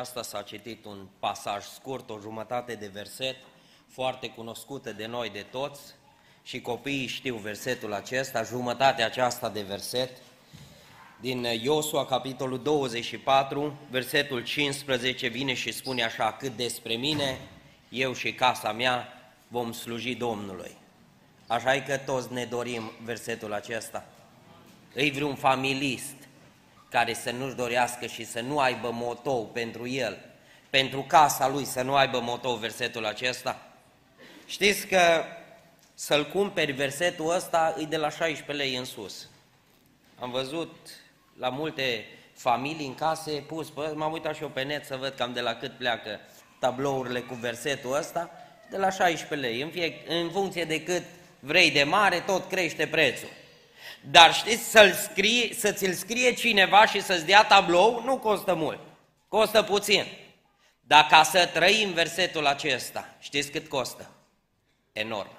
[0.00, 3.36] Asta s-a citit un pasaj scurt, o jumătate de verset,
[3.88, 5.80] foarte cunoscută de noi, de toți,
[6.42, 10.10] și copiii știu versetul acesta, jumătatea aceasta de verset,
[11.20, 17.38] din Iosua, capitolul 24, versetul 15, vine și spune așa, cât despre mine,
[17.88, 19.08] eu și casa mea
[19.48, 20.76] vom sluji Domnului.
[21.46, 24.06] Așa e că toți ne dorim versetul acesta.
[24.94, 26.16] Îi vreun familist
[26.90, 30.18] care să nu-și dorească și să nu aibă motou pentru el,
[30.70, 33.66] pentru casa lui să nu aibă motou versetul acesta?
[34.46, 35.24] Știți că
[35.94, 39.28] să-l cumperi versetul ăsta îi de la 16 lei în sus.
[40.18, 40.76] Am văzut
[41.38, 42.04] la multe
[42.34, 45.54] familii în case pus, m-am uitat și eu pe net să văd cam de la
[45.54, 46.20] cât pleacă
[46.58, 48.30] tablourile cu versetul ăsta,
[48.70, 49.62] de la 16 lei.
[49.62, 51.02] În, fie, în funcție de cât
[51.38, 53.28] vrei de mare, tot crește prețul.
[54.10, 58.78] Dar știți, să-l scrie, să ți-l scrie cineva și să-ți dea tablou, nu costă mult,
[59.28, 60.06] costă puțin.
[60.80, 64.10] Dar ca să trăim versetul acesta, știți cât costă?
[64.92, 65.30] Enorm.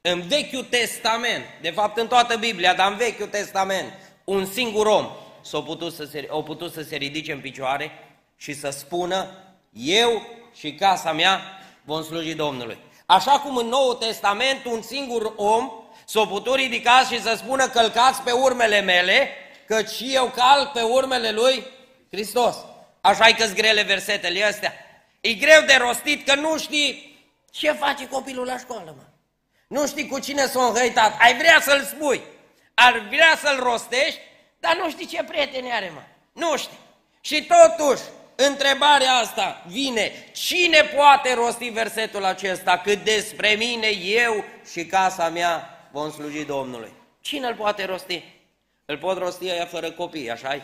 [0.00, 3.92] În Vechiul Testament, de fapt în toată Biblia, dar în Vechiul Testament,
[4.24, 5.10] un singur om
[5.42, 7.90] s-a putut să se, a putut să se ridice în picioare
[8.36, 9.28] și să spună,
[9.72, 10.22] eu
[10.54, 11.40] și casa mea
[11.84, 12.78] vom sluji Domnului.
[13.06, 15.70] Așa cum în Noul Testament un singur om
[16.06, 19.30] s-a putut ridica și să spună călcați pe urmele mele,
[19.66, 21.66] căci și eu calc pe urmele lui
[22.10, 22.56] Hristos.
[23.00, 24.72] Așa-i că grele versetele astea.
[25.20, 27.18] E greu de rostit că nu știi
[27.50, 29.02] ce face copilul la școală, mă.
[29.66, 31.16] Nu știi cu cine s-a înhăitat.
[31.20, 32.20] Ai vrea să-l spui,
[32.74, 34.20] ar vrea să-l rostești,
[34.58, 36.02] dar nu știi ce prieteni are, mă.
[36.32, 36.78] Nu știi.
[37.20, 38.02] Și totuși,
[38.34, 45.75] întrebarea asta vine, cine poate rosti versetul acesta, cât despre mine, eu și casa mea
[45.96, 46.92] vom sluji Domnului?
[47.20, 48.24] Cine îl poate rosti?
[48.84, 50.62] Îl pot rosti aia fără copii, așa -i?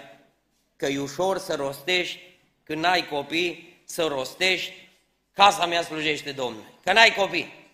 [0.77, 2.19] Că e ușor să rostești
[2.65, 4.89] când n-ai copii, să rostești,
[5.35, 6.73] casa mea slujește Domnului.
[6.85, 7.71] Că n-ai copii.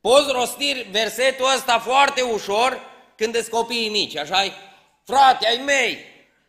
[0.00, 2.80] Poți rosti versetul ăsta foarte ușor
[3.16, 4.52] când îți copiii mici, așa -i?
[5.04, 5.98] Frate, ai mei,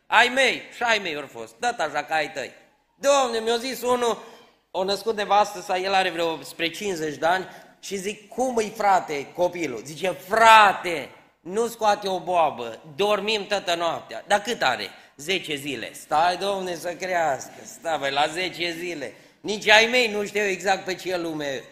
[0.06, 2.52] ai mei, și ai mei au fost, dă așa ca ai tăi.
[2.94, 4.22] Domne, mi-a zis unul,
[4.70, 7.46] o născut nevastă sa, el are vreo spre 50 de ani
[7.82, 9.82] și zic, cum îi frate copilul?
[9.84, 11.08] Zice, frate,
[11.40, 14.24] nu scoate o boabă, dormim toată noaptea.
[14.26, 14.90] Dar cât are?
[15.16, 15.92] 10 zile.
[15.94, 19.14] Stai, domne, să crească, stai, băi, la 10 zile.
[19.40, 21.64] Nici ai mei nu știu exact pe ce lume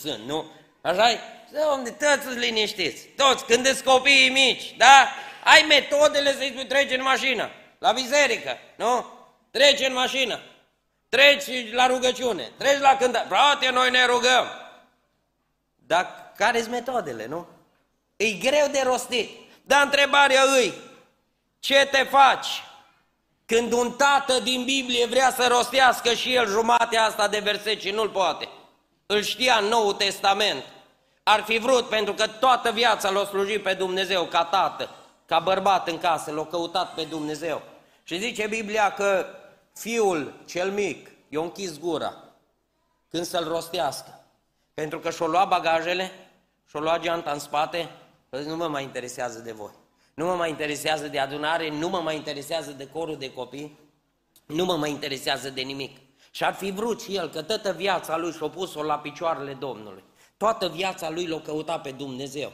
[0.00, 0.50] sunt, nu?
[0.80, 1.18] așa -i?
[1.52, 5.08] Domne, toți liniștiți, toți, când sunt copiii mici, da?
[5.44, 9.06] Ai metodele să-i spui trece în mașină, la biserică, nu?
[9.50, 10.40] Treci în mașină,
[11.08, 13.26] treci la rugăciune, treci la cântare.
[13.28, 14.69] Frate, noi ne rugăm.
[15.90, 17.46] Dar care sunt metodele, nu?
[18.16, 19.30] E greu de rostit.
[19.62, 20.72] Dar întrebarea îi,
[21.60, 22.62] ce te faci
[23.46, 27.90] când un tată din Biblie vrea să rostească și el jumatea asta de verset și
[27.90, 28.48] nu-l poate?
[29.06, 30.64] Îl știa în Noul Testament.
[31.22, 34.90] Ar fi vrut, pentru că toată viața l-a slujit pe Dumnezeu ca tată,
[35.26, 37.62] ca bărbat în casă, l-a căutat pe Dumnezeu.
[38.02, 39.26] Și zice Biblia că
[39.74, 42.14] fiul cel mic i-a închis gura
[43.08, 44.19] când să-l rostească.
[44.80, 46.10] Pentru că și-o lua bagajele,
[46.68, 47.88] și-o lua geanta în spate,
[48.30, 49.70] că nu mă mai interesează de voi.
[50.14, 53.78] Nu mă mai interesează de adunare, nu mă mai interesează de corul de copii,
[54.46, 55.96] nu mă mai interesează de nimic.
[56.30, 60.04] Și ar fi vrut și el că toată viața lui și-o pus-o la picioarele Domnului.
[60.36, 62.52] Toată viața lui l-a căutat pe Dumnezeu.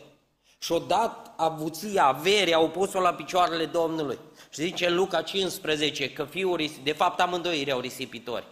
[0.58, 4.18] Și-o dat avuția, averea, au pus-o la picioarele Domnului.
[4.50, 8.46] Și zice Luca 15 că fiul, de fapt amândoi erau risipitori.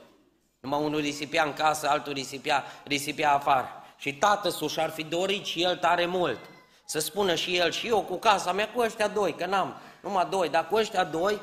[0.64, 3.69] Numai unul risipea în casă, altul risipea, risipea afară.
[3.97, 6.38] Și tată sus ar fi dorit și el tare mult.
[6.84, 10.26] Să spună și el, și eu cu casa mea, cu ăștia doi, că n-am numai
[10.30, 11.41] doi, dar cu ăștia doi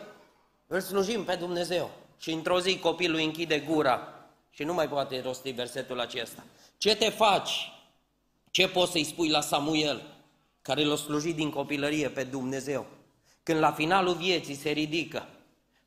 [0.67, 1.89] îl slujim pe Dumnezeu.
[2.19, 4.07] Și într-o zi copilul închide gura
[4.49, 6.43] și nu mai poate rosti versetul acesta.
[6.77, 7.71] Ce te faci?
[8.51, 10.01] Ce poți să-i spui la Samuel,
[10.61, 12.85] care l-a slujit din copilărie pe Dumnezeu?
[13.43, 15.27] Când la finalul vieții se ridică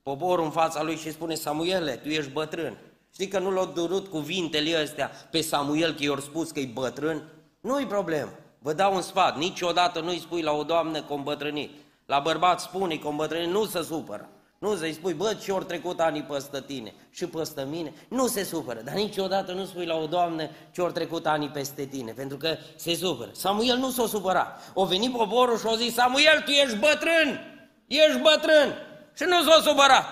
[0.03, 2.79] poporul în fața lui și spune, Samuele, tu ești bătrân.
[3.15, 7.23] Știi că nu l-au durut cuvintele astea pe Samuel că i-au spus că e bătrân?
[7.61, 8.31] Nu-i problemă.
[8.59, 11.71] Vă dau un sfat, niciodată nu-i spui la o doamnă că îmbătrânit.
[12.07, 14.29] La bărbat spune că îmbătrânit, nu se supără.
[14.59, 17.93] Nu să-i spui, bă, ce ori trecut ani păstă tine și păstă mine.
[18.09, 21.85] Nu se supără, dar niciodată nu spui la o doamnă ce ori trecut ani peste
[21.85, 23.31] tine, pentru că se supără.
[23.33, 24.71] Samuel nu s-a supărat.
[24.75, 27.41] O venit poporul și a zis, Samuel, tu ești bătrân,
[27.87, 28.75] ești bătrân.
[29.17, 30.05] Și nu s-a supărat.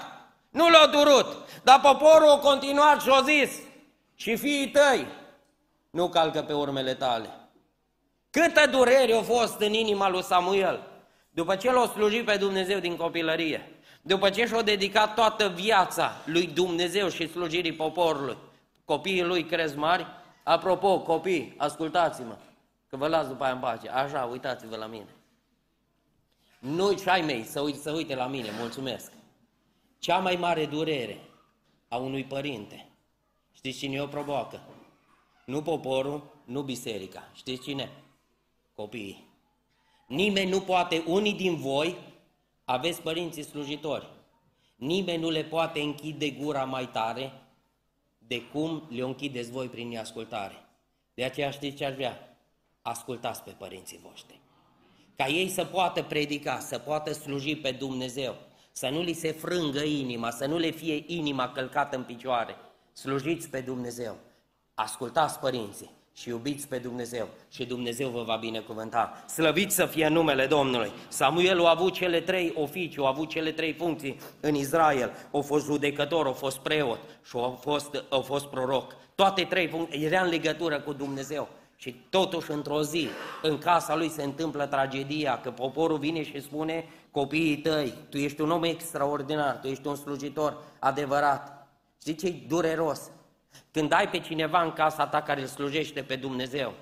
[0.51, 1.27] Nu l-a durut.
[1.63, 3.61] Dar poporul a continuat și a zis,
[4.15, 5.07] și fiii tăi
[5.91, 7.29] nu calcă pe urmele tale.
[8.31, 10.87] Câtă durere a fost în inima lui Samuel
[11.31, 13.71] după ce l-a slujit pe Dumnezeu din copilărie.
[14.03, 18.37] După ce și-a dedicat toată viața lui Dumnezeu și slujirii poporului,
[18.85, 20.07] copiii lui cresc mari.
[20.43, 22.37] Apropo, copii, ascultați-mă,
[22.89, 23.89] că vă las după aia în pace.
[23.89, 25.09] Așa, uitați-vă la mine.
[26.59, 29.13] Nu și ai mei să, uite, să uite la mine, mulțumesc.
[29.99, 31.21] Cea mai mare durere
[31.93, 32.89] a unui părinte,
[33.53, 34.61] știți cine o provoacă?
[35.47, 37.31] Nu poporul, nu biserica.
[37.35, 37.91] Știți cine?
[38.75, 39.29] Copiii.
[40.07, 41.97] Nimeni nu poate, unii din voi
[42.65, 44.09] aveți părinții slujitori.
[44.77, 47.33] Nimeni nu le poate închide gura mai tare
[48.19, 50.65] de cum le închideți voi prin neascultare.
[51.15, 52.37] De aceea știți ce aș vrea?
[52.83, 54.39] Ascultați pe părinții voștri.
[55.17, 58.37] Ca ei să poată predica, să poată sluji pe Dumnezeu,
[58.73, 62.57] să nu li se frângă inima, să nu le fie inima călcată în picioare.
[62.93, 64.17] Slujiți pe Dumnezeu.
[64.75, 69.25] Ascultați părinții și iubiți pe Dumnezeu și Dumnezeu vă va binecuvânta.
[69.29, 70.93] Slăviți să fie numele Domnului.
[71.09, 75.11] Samuel a avut cele trei oficii, a avut cele trei funcții în Israel.
[75.33, 78.97] A fost judecător, a fost preot și a fost, a fost proroc.
[79.15, 81.49] Toate trei funcții, era în legătură cu Dumnezeu.
[81.77, 83.09] Și totuși într-o zi,
[83.43, 88.41] în casa lui se întâmplă tragedia, că poporul vine și spune copiii tăi, tu ești
[88.41, 91.69] un om extraordinar, tu ești un slujitor adevărat.
[92.01, 93.11] Știi ce dureros?
[93.71, 96.75] Când ai pe cineva în casa ta care îl slujește pe Dumnezeu,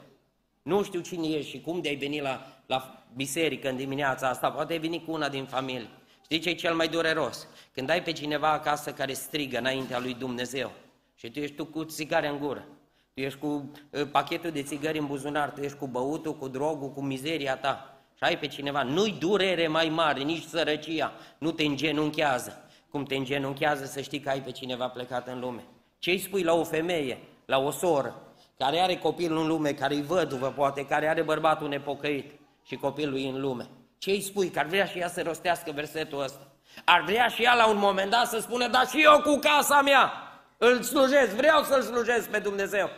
[0.62, 4.73] nu știu cine ești și cum de-ai venit la, la biserică în dimineața asta, poate
[4.73, 5.88] ai venit cu una din familie.
[6.25, 7.47] Știi ce e cel mai dureros?
[7.73, 10.73] Când ai pe cineva acasă care strigă înaintea lui Dumnezeu
[11.15, 12.67] și tu ești tu cu țigare în gură,
[13.15, 13.47] tu ești cu
[13.91, 18.00] uh, pachetul de țigări în buzunar, tu ești cu băutul, cu drogul, cu mizeria ta
[18.20, 22.64] și ai pe cineva, nu-i durere mai mare, nici sărăcia, nu te îngenunchează.
[22.90, 25.64] Cum te îngenunchează să știi că ai pe cineva plecat în lume.
[25.99, 28.22] Ce îi spui la o femeie, la o soră,
[28.58, 32.31] care are copil în lume, care îi văduvă poate, care are bărbatul nepocăit
[32.67, 33.69] și copilul e în lume?
[33.99, 34.50] Ce îi spui?
[34.50, 36.46] Că ar vrea și ea să rostească versetul ăsta.
[36.84, 39.82] Ar vrea și ea la un moment dat să spună, dar și eu cu casa
[39.82, 40.12] mea
[40.56, 42.90] îl slujesc, vreau să-L slujesc pe Dumnezeu.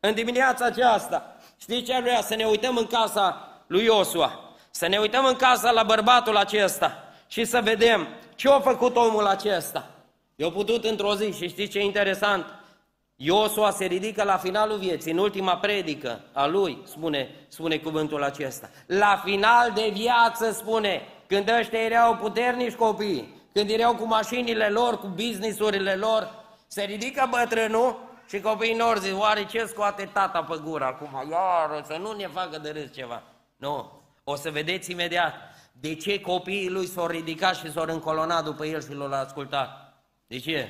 [0.00, 2.20] În dimineața aceasta, știți ce ar vrea?
[2.20, 7.04] Să ne uităm în casa lui Iosua, să ne uităm în casa la bărbatul acesta
[7.26, 9.90] și să vedem ce a făcut omul acesta.
[10.36, 12.46] Eu putut într-o zi și știți ce e interesant?
[13.16, 18.70] Iosua se ridică la finalul vieții, în ultima predică a lui, spune, spune cuvântul acesta.
[18.86, 24.98] La final de viață spune, când ăștia erau puternici copii, când erau cu mașinile lor,
[24.98, 26.30] cu businessurile lor,
[26.66, 31.30] se ridică bătrânul și copiii lor zic, oare ce scoate tata pe gură acum?
[31.30, 33.22] Iar să nu ne facă de râs ceva.
[33.56, 35.34] Nu, o să vedeți imediat
[35.72, 39.94] de ce copiii lui s-au ridicat și s-au încolonat după el și l-au ascultat.
[40.26, 40.68] De ce?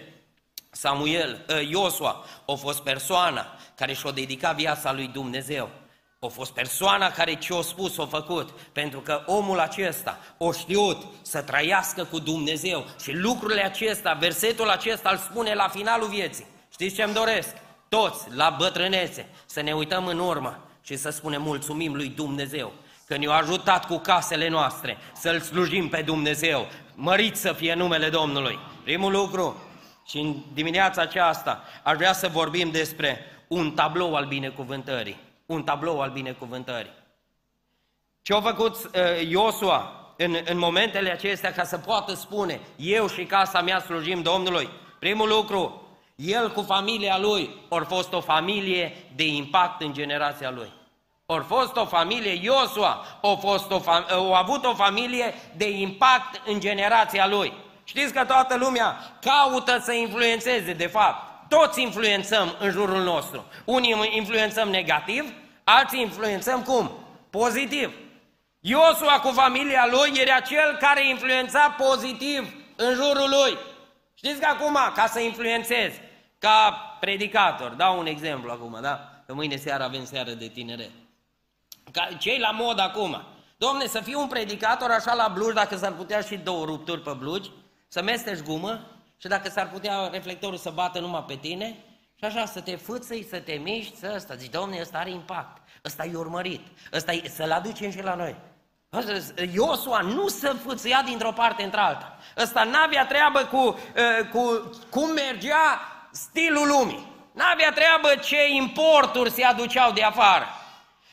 [0.70, 5.70] Samuel, ă, Iosua, a fost persoana care și-a dedicat viața lui Dumnezeu.
[6.19, 11.43] A fost persoana care ce-a spus, a făcut, pentru că omul acesta o știut să
[11.43, 16.46] trăiască cu Dumnezeu și lucrurile acestea, versetul acesta îl spune la finalul vieții.
[16.73, 17.55] Știți ce îmi doresc?
[17.88, 22.73] Toți, la bătrânețe, să ne uităm în urmă și să spunem mulțumim lui Dumnezeu
[23.10, 26.66] că ne-a ajutat cu casele noastre să-L slujim pe Dumnezeu.
[26.94, 28.58] Mărit să fie numele Domnului.
[28.82, 29.62] Primul lucru,
[30.06, 33.18] și în dimineața aceasta aș vrea să vorbim despre
[33.48, 35.20] un tablou al binecuvântării.
[35.46, 36.90] Un tablou al binecuvântării.
[38.22, 43.24] Ce a făcut uh, Iosua în, în momentele acestea ca să poată spune, eu și
[43.24, 44.68] casa mea slujim Domnului?
[44.98, 50.79] Primul lucru, el cu familia lui, ori fost o familie de impact în generația lui.
[51.32, 53.81] Ori fost o familie, Iosua, a, fost o,
[54.34, 57.53] a avut o familie de impact în generația lui.
[57.84, 61.49] Știți că toată lumea caută să influențeze, de fapt.
[61.49, 63.44] Toți influențăm în jurul nostru.
[63.65, 65.32] Unii influențăm negativ,
[65.65, 66.91] alții influențăm cum?
[67.31, 67.94] Pozitiv.
[68.60, 73.58] Iosua cu familia lui era cel care influența pozitiv în jurul lui.
[74.15, 76.01] Știți că acum, ca să influențezi,
[76.39, 76.70] ca
[77.01, 79.22] predicator, dau un exemplu acum, da?
[79.27, 80.91] Că mâine seara avem seară de tineret.
[81.93, 83.23] Ca cei la mod acum.
[83.56, 87.11] Domne, să fiu un predicator așa la blugi, dacă s-ar putea și două rupturi pe
[87.19, 87.51] blugi,
[87.89, 88.81] să mestești gumă
[89.17, 91.77] și dacă s-ar putea reflectorul să bată numai pe tine
[92.15, 94.35] și așa să te fâțăi, să te miști, să ăsta.
[94.35, 98.37] Zici, domne, ăsta are impact, ăsta e urmărit, ăsta e, să-l aducem și la noi.
[99.53, 102.19] Iosua nu se fâțâia dintr-o parte într-alta.
[102.37, 105.81] Ăsta n-avea treabă cu, uh, cu cum mergea
[106.11, 107.09] stilul lumii.
[107.32, 110.44] N-avea treabă ce importuri se aduceau de afară.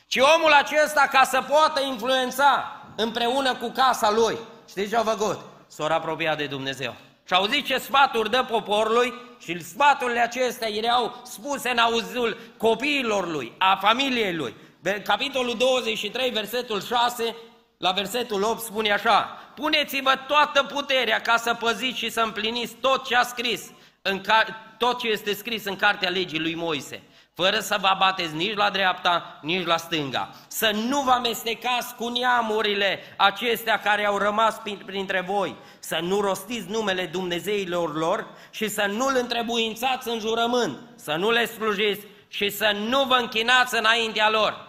[0.07, 4.37] Ci omul acesta, ca să poată influența împreună cu casa lui,
[4.69, 5.39] știți ce au făcut?
[5.67, 6.95] s-au apropiat de Dumnezeu.
[7.27, 13.31] Și au zis ce sfaturi dă poporului și sfaturile acestea erau spuse în auzul copiilor
[13.31, 14.55] lui, a familiei lui.
[15.03, 17.35] Capitolul 23, versetul 6,
[17.77, 19.19] la versetul 8 spune așa,
[19.55, 23.71] puneți-vă toată puterea ca să păziți și să împliniți tot ce a scris,
[24.01, 24.45] în ca,
[24.77, 27.01] tot ce este scris în cartea legii lui Moise,
[27.41, 30.29] fără să vă abateți nici la dreapta, nici la stânga.
[30.47, 36.69] Să nu vă amestecați cu neamurile acestea care au rămas printre voi, să nu rostiți
[36.69, 42.71] numele Dumnezeilor lor și să nu-L întrebuințați în jurământ, să nu le slujiți și să
[42.89, 44.67] nu vă închinați înaintea lor.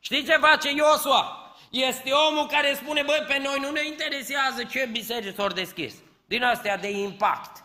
[0.00, 1.54] Știți ce face Iosua?
[1.70, 5.94] Este omul care spune, băi, pe noi nu ne interesează ce biserici s-au deschis.
[6.26, 7.64] Din astea de impact,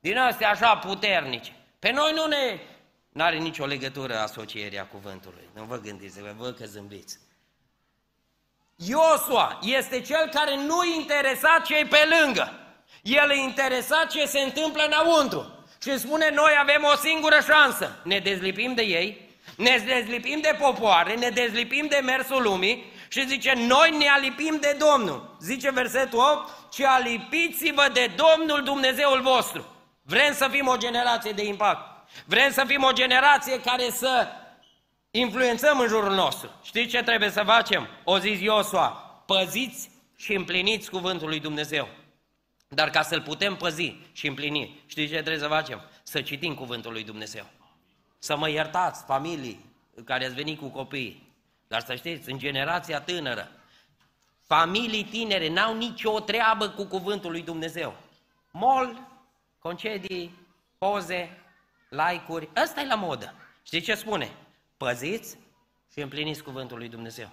[0.00, 1.52] din astea așa puternice.
[1.78, 2.60] Pe noi nu ne...
[3.12, 5.48] N-are nicio legătură asocierea cuvântului.
[5.54, 7.18] Nu vă gândiți, vă văd că zâmbiți.
[8.76, 12.52] Iosua este cel care nu interesa cei pe lângă.
[13.02, 15.64] El interesa ce se întâmplă înăuntru.
[15.82, 18.00] Și spune, noi avem o singură șansă.
[18.04, 23.52] Ne dezlipim de ei, ne dezlipim de popoare, ne dezlipim de mersul lumii și zice,
[23.56, 25.36] noi ne alipim de Domnul.
[25.40, 29.64] Zice versetul 8, ci alipiți-vă de Domnul Dumnezeul vostru.
[30.02, 31.89] Vrem să fim o generație de impact.
[32.26, 34.28] Vrem să fim o generație care să
[35.10, 36.50] influențăm în jurul nostru.
[36.62, 37.88] Știți ce trebuie să facem?
[38.04, 38.88] O zis Iosua,
[39.26, 41.88] păziți și împliniți cuvântul lui Dumnezeu.
[42.68, 45.80] Dar ca să-l putem păzi și împlini, știți ce trebuie să facem?
[46.02, 47.46] Să citim cuvântul lui Dumnezeu.
[48.18, 49.64] Să mă iertați, familii
[50.04, 51.32] care ați venit cu copii,
[51.68, 53.50] dar să știți, în generația tânără,
[54.46, 57.96] familii tinere n-au nicio treabă cu cuvântul lui Dumnezeu.
[58.50, 59.00] Mol,
[59.58, 60.34] concedii,
[60.78, 61.39] poze,
[61.90, 63.34] like-uri, ăsta e la modă.
[63.62, 64.30] Știți ce spune?
[64.76, 65.38] Păziți
[65.92, 67.28] și împliniți cuvântul lui Dumnezeu.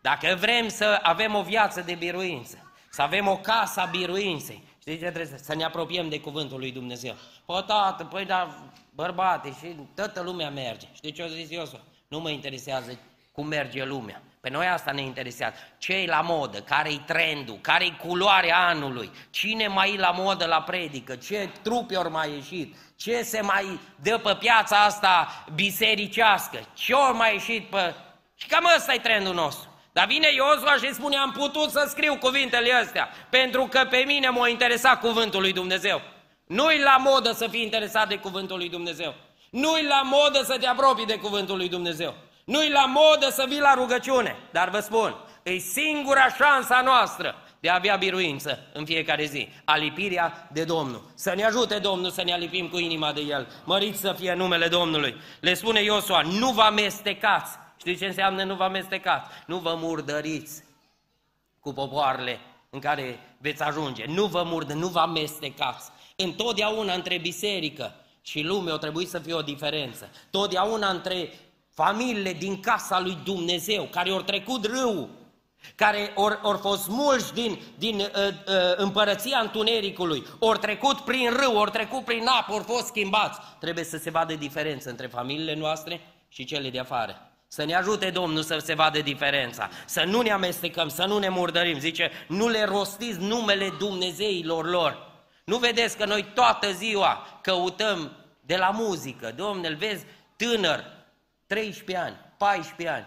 [0.00, 4.98] Dacă vrem să avem o viață de biruință, să avem o casă a biruinței, știți
[4.98, 5.38] ce trebuie?
[5.38, 7.14] Să ne apropiem de cuvântul lui Dumnezeu.
[7.44, 10.86] Păi, tată, păi, da, bărbate, și toată lumea merge.
[10.92, 11.80] Știți ce a zis Iosua?
[12.08, 12.98] Nu mă interesează
[13.32, 14.22] cum merge lumea.
[14.40, 15.54] Pe noi asta ne interesează.
[15.78, 20.62] ce e la modă, care-i trendul, care-i culoarea anului, cine mai e la modă la
[20.62, 26.92] predică, ce trupe ori mai ieșit, ce se mai dă pe piața asta bisericească, ce
[26.92, 27.94] ori mai ieșit pe...
[28.34, 29.68] Și cam ăsta e trendul nostru.
[29.92, 34.28] Dar vine Iosua și spune, am putut să scriu cuvintele astea, pentru că pe mine
[34.28, 36.00] m-a interesat cuvântul lui Dumnezeu.
[36.46, 39.14] Nu-i la modă să fii interesat de cuvântul lui Dumnezeu.
[39.50, 42.14] Nu-i la modă să te apropii de cuvântul lui Dumnezeu.
[42.44, 47.68] Nu-i la modă să vii la rugăciune, dar vă spun, e singura șansa noastră de
[47.68, 49.48] a avea biruință în fiecare zi.
[49.64, 51.10] Alipirea de Domnul.
[51.14, 53.48] Să ne ajute Domnul să ne alipim cu inima de El.
[53.64, 55.16] Măriți să fie numele Domnului.
[55.40, 57.58] Le spune Iosua, nu vă amestecați.
[57.78, 59.28] Știți ce înseamnă nu vă amestecați?
[59.46, 60.64] Nu vă murdăriți
[61.60, 62.40] cu popoarele
[62.70, 64.04] în care veți ajunge.
[64.06, 65.90] Nu vă murdă, nu vă amestecați.
[66.16, 70.10] Întotdeauna între biserică și lume o trebuie să fie o diferență.
[70.30, 71.32] Totdeauna între
[71.74, 75.08] familiile din casa lui Dumnezeu, care au trecut râu,
[75.74, 78.32] care au or fost mulți din, din uh, uh,
[78.76, 83.40] împărăția întunericului, au trecut prin râu, au trecut prin apă, au fost schimbați.
[83.60, 87.30] Trebuie să se vadă diferență între familiile noastre și cele de afară.
[87.48, 91.28] Să ne ajute Domnul să se vadă diferența, să nu ne amestecăm, să nu ne
[91.28, 91.78] murdărim.
[91.78, 95.08] Zice, nu le rostiți numele Dumnezeilor lor.
[95.44, 100.04] Nu vedeți că noi toată ziua căutăm de la muzică, Domnul, vezi,
[100.36, 100.84] tânăr,
[101.46, 103.06] 13 ani, 14 ani.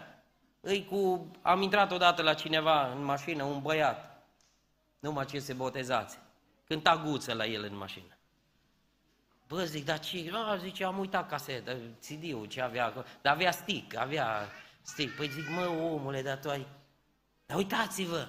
[0.66, 4.22] Îi cu, am intrat odată la cineva în mașină, un băiat,
[4.98, 6.18] numai ce se botezați.
[6.66, 8.16] Cânta guță la el în mașină.
[9.48, 10.30] Bă, zic, dar ce?
[10.32, 13.04] A, zice, am uitat casetă, CD-ul, ce avea acolo.
[13.22, 14.48] Dar avea stick, avea
[14.82, 15.16] stick.
[15.16, 16.66] Păi zic, mă, omule, dar tu ai...
[17.46, 18.26] Dar uitați-vă,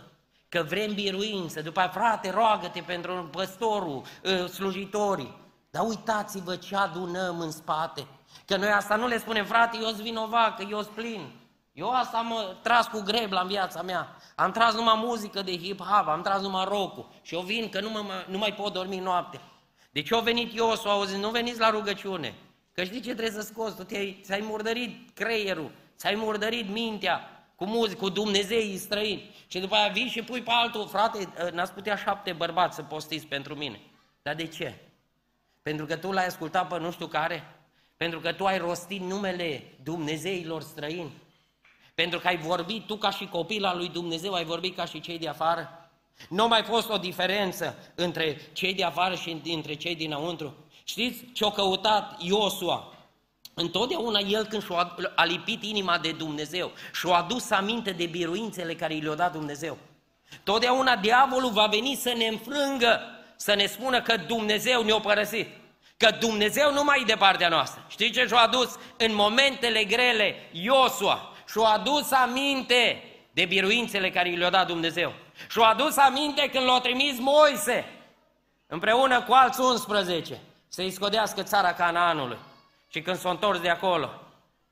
[0.49, 5.37] că vrem biruință, după aia, frate, roagă-te pentru păstorul, ă, slujitorii.
[5.69, 8.07] Dar uitați-vă ce adunăm în spate.
[8.45, 11.43] Că noi asta nu le spunem, frate, eu sunt vinovat, că eu sunt plin.
[11.75, 14.15] Eu asta am tras cu grebla în viața mea.
[14.36, 17.89] Am tras numai muzică de hip-hop, am tras numai rock Și eu vin că nu,
[17.89, 19.41] mă, nu mai pot dormi noaptea.
[19.91, 22.34] Deci au venit Iosu, au zis, nu veniți la rugăciune.
[22.74, 23.75] Că știi ce trebuie să scoți?
[23.75, 29.36] Tu te-ai, ți-ai murdărit creierul, ți-ai murdărit mintea cu muzică, cu Dumnezei străini.
[29.48, 33.25] Și după aia vii și pui pe altul, frate, n-ați putea șapte bărbați să postiți
[33.25, 33.82] pentru mine.
[34.22, 34.75] Dar de ce?
[35.62, 37.55] Pentru că tu l-ai ascultat pe nu știu care?
[37.98, 41.12] Pentru că tu ai rostit numele Dumnezeilor străini?
[41.95, 44.99] Pentru că ai vorbit tu ca și copil al lui Dumnezeu, ai vorbit ca și
[44.99, 45.89] cei de afară?
[46.29, 50.55] Nu a mai fost o diferență între cei de afară și între cei dinăuntru?
[50.83, 52.93] Știți ce-a căutat Iosua?
[53.53, 58.99] Întotdeauna el când și-a alipit inima de Dumnezeu și-a adus aminte de biruințele care i
[58.99, 59.77] le-a dat Dumnezeu.
[60.43, 62.99] Totdeauna diavolul va veni să ne înfrângă,
[63.35, 65.47] să ne spună că Dumnezeu ne-a părăsit.
[65.97, 67.85] Că Dumnezeu nu mai e de partea noastră.
[67.87, 71.34] Știți ce și-a adus în momentele grele Iosua?
[71.45, 75.13] Și-a adus aminte de biruințele care i le-a dat Dumnezeu.
[75.49, 77.85] Și a adus aminte când l-a trimis Moise,
[78.67, 82.37] împreună cu alți 11, să-i scodească țara Canaanului.
[82.89, 84.09] Și când s-a întors de acolo,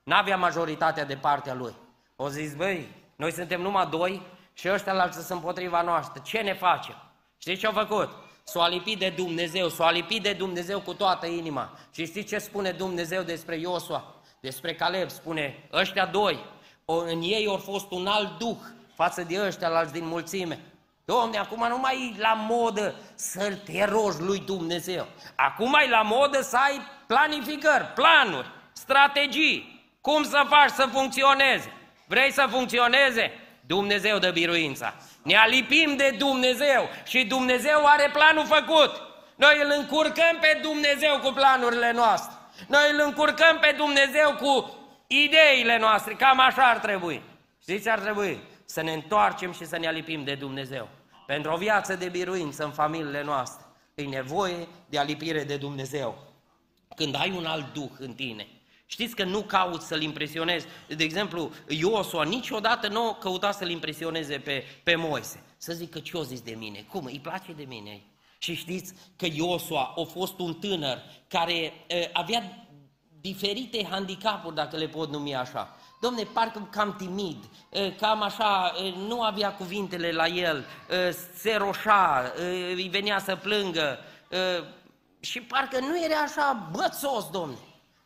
[0.03, 1.73] n-avea majoritatea de partea lui.
[2.15, 4.21] O zis, băi, noi suntem numai doi
[4.53, 6.21] și ăștia la sunt împotriva noastră.
[6.25, 6.95] Ce ne facem?
[7.37, 8.09] Știți ce au făcut?
[8.43, 11.77] S-a lipit de Dumnezeu, s-a lipit de Dumnezeu cu toată inima.
[11.91, 14.15] Și știți ce spune Dumnezeu despre Iosua?
[14.39, 16.39] Despre Caleb spune, ăștia doi,
[16.85, 18.57] în ei au fost un alt duh
[18.95, 20.59] față de ăștia alți din mulțime.
[21.05, 25.07] Domne, acum nu mai e la modă să te rogi lui Dumnezeu.
[25.35, 29.81] Acum e la modă să ai planificări, planuri, strategii.
[30.01, 31.73] Cum să faci să funcționeze?
[32.07, 33.31] Vrei să funcționeze?
[33.67, 34.93] Dumnezeu dă biruința.
[35.21, 39.01] Ne alipim de Dumnezeu și Dumnezeu are planul făcut.
[39.35, 42.37] Noi îl încurcăm pe Dumnezeu cu planurile noastre.
[42.67, 44.75] Noi îl încurcăm pe Dumnezeu cu
[45.07, 46.13] ideile noastre.
[46.13, 47.21] Cam așa ar trebui.
[47.61, 48.41] Știți ce ar trebui?
[48.65, 50.89] Să ne întoarcem și să ne alipim de Dumnezeu.
[51.25, 56.31] Pentru o viață de biruință în familiile noastre, e nevoie de alipire de Dumnezeu.
[56.95, 58.47] Când ai un alt duh în tine,
[58.85, 60.65] Știți că nu caut să-l impresionez.
[60.87, 65.43] De exemplu, Iosua niciodată nu căuta să-l impresioneze pe, pe Moise.
[65.57, 68.01] Să zică ce o zis de mine, cum, îi place de mine.
[68.37, 71.53] Și știți că Iosua a fost un tânăr care
[71.87, 72.67] e, avea
[73.23, 75.75] diferite handicapuri, dacă le pot numi așa.
[76.01, 77.43] Domne, parcă cam timid,
[77.99, 78.71] cam așa,
[79.07, 80.65] nu avea cuvintele la el,
[81.35, 82.33] se roșa,
[82.75, 83.99] îi venea să plângă
[85.19, 87.57] și parcă nu era așa bățos, domne.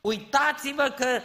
[0.02, 1.22] Uitați-vă că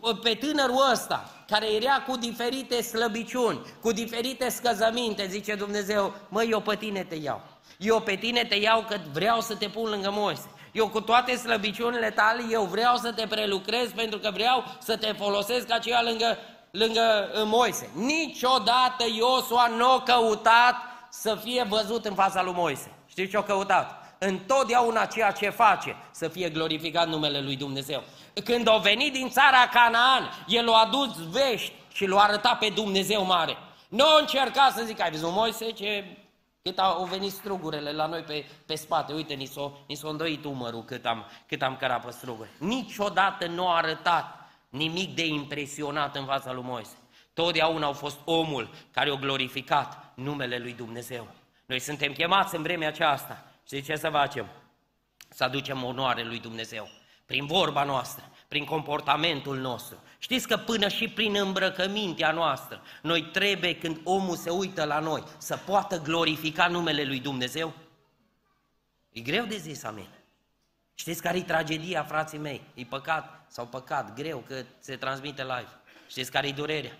[0.00, 6.48] uh, pe tânărul ăsta, care era cu diferite slăbiciuni, cu diferite scăzăminte, zice Dumnezeu, măi,
[6.50, 7.42] eu pe tine te iau.
[7.78, 10.50] Eu pe tine te iau că vreau să te pun lângă Moise.
[10.72, 15.12] Eu cu toate slăbiciunile tale, eu vreau să te prelucrez pentru că vreau să te
[15.12, 16.38] folosesc ca aceea lângă,
[16.70, 17.90] lângă uh, Moise.
[17.94, 20.74] Niciodată Iosua nu a căutat
[21.10, 22.90] să fie văzut în fața lui Moise.
[23.06, 24.02] Știți ce a căutat?
[24.26, 28.02] întotdeauna ceea ce face să fie glorificat numele lui Dumnezeu.
[28.44, 33.24] Când au venit din țara Canaan, el a adus vești și l-a arătat pe Dumnezeu
[33.24, 33.56] mare.
[33.88, 36.04] Nu încerca să zic, ai văzut Moise ce
[36.62, 40.44] cât au venit strugurele la noi pe, pe spate, uite, ni s-a, ni s-a îndoit
[40.44, 42.48] umărul cât am, cât am cărat pe struguri.
[42.58, 46.96] Niciodată nu a arătat nimic de impresionat în fața lui Moise.
[47.32, 51.28] Totdeauna au fost omul care a glorificat numele lui Dumnezeu.
[51.66, 54.46] Noi suntem chemați în vremea aceasta Știți ce să facem?
[55.28, 56.88] Să aducem onoare lui Dumnezeu.
[57.26, 59.96] Prin vorba noastră, prin comportamentul nostru.
[60.18, 65.22] Știți că până și prin îmbrăcămintea noastră, noi trebuie când omul se uită la noi
[65.38, 67.72] să poată glorifica numele lui Dumnezeu?
[69.12, 70.08] E greu de zis, amin.
[70.94, 72.60] Știți care e tragedia, frații mei?
[72.74, 75.80] E păcat sau păcat, greu, că se transmite live.
[76.06, 76.98] Știți care e durerea?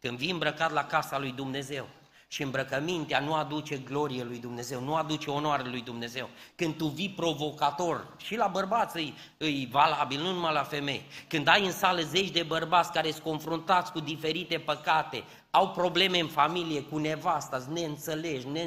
[0.00, 1.88] Când vii îmbrăcat la casa lui Dumnezeu,
[2.32, 6.28] și îmbrăcămintea nu aduce glorie lui Dumnezeu, nu aduce onoare lui Dumnezeu.
[6.54, 11.48] Când tu vii provocator, și la bărbați îi, îi valabil, nu numai la femei, când
[11.48, 16.28] ai în sală zeci de bărbați care sunt confruntați cu diferite păcate, au probleme în
[16.28, 18.66] familie cu nevasta, neînțelegi, ne,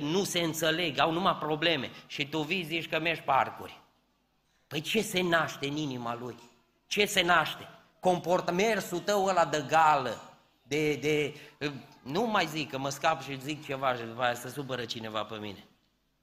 [0.00, 3.80] nu se înțeleg, au numai probleme și tu vii zici că mergi parcuri.
[4.66, 6.36] Păi ce se naște în inima lui?
[6.86, 7.68] Ce se naște?
[8.00, 10.20] Comport mersul tău ăla de gală,
[10.62, 11.34] de, de
[12.04, 15.24] nu mai zic că mă scap și zic ceva și după aia să supără cineva
[15.24, 15.64] pe mine.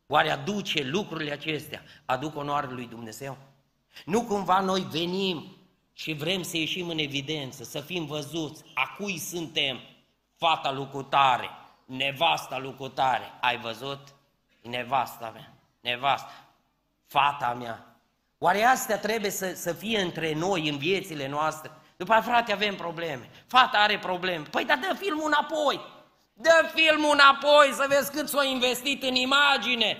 [0.07, 3.37] Oare aduce lucrurile acestea, aduc onoare lui Dumnezeu?
[4.05, 5.55] Nu cumva noi venim
[5.93, 9.79] și vrem să ieșim în evidență, să fim văzuți, a cui suntem
[10.35, 11.49] fata lucutare,
[11.85, 13.31] nevasta lucutare.
[13.41, 13.99] Ai văzut?
[14.61, 16.47] Nevasta mea, nevasta,
[17.05, 17.95] fata mea.
[18.37, 21.71] Oare astea trebuie să, să fie între noi în viețile noastre?
[22.01, 23.29] După aia, frate, avem probleme.
[23.47, 24.43] Fata are probleme.
[24.51, 25.81] Păi, dar dă filmul înapoi.
[26.33, 29.97] Dă filmul înapoi să vezi cât s-a investit în imagine,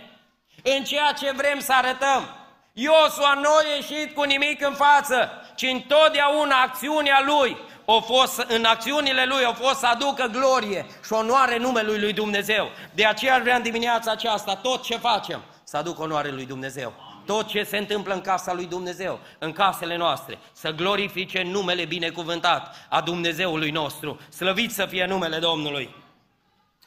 [0.64, 2.36] în ceea ce vrem să arătăm.
[2.74, 8.66] Iosua nu a ieșit cu nimic în față, ci întotdeauna acțiunea lui o fost, în
[8.66, 12.70] acțiunile lui au fost să aducă glorie și onoare numelui lui Dumnezeu.
[12.94, 16.94] De aceea vrea în dimineața aceasta tot ce facem să aducă onoare lui Dumnezeu
[17.32, 22.88] tot ce se întâmplă în casa lui Dumnezeu, în casele noastre, să glorifice numele binecuvântat
[22.89, 24.20] a Dumnezeului nostru.
[24.30, 25.96] Slăvit să fie numele Domnului.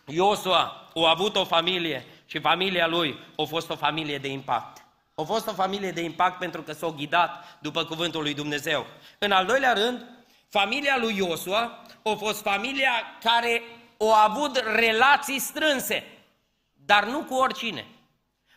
[0.06, 4.84] Iosua a avut o familie și familia lui a fost o familie de impact.
[5.14, 8.86] A fost o familie de impact pentru că s-a ghidat după cuvântul lui Dumnezeu.
[9.18, 10.06] În al doilea rând,
[10.48, 13.62] familia lui Iosua a fost familia care
[13.98, 16.06] a avut relații strânse,
[16.72, 17.86] dar nu cu oricine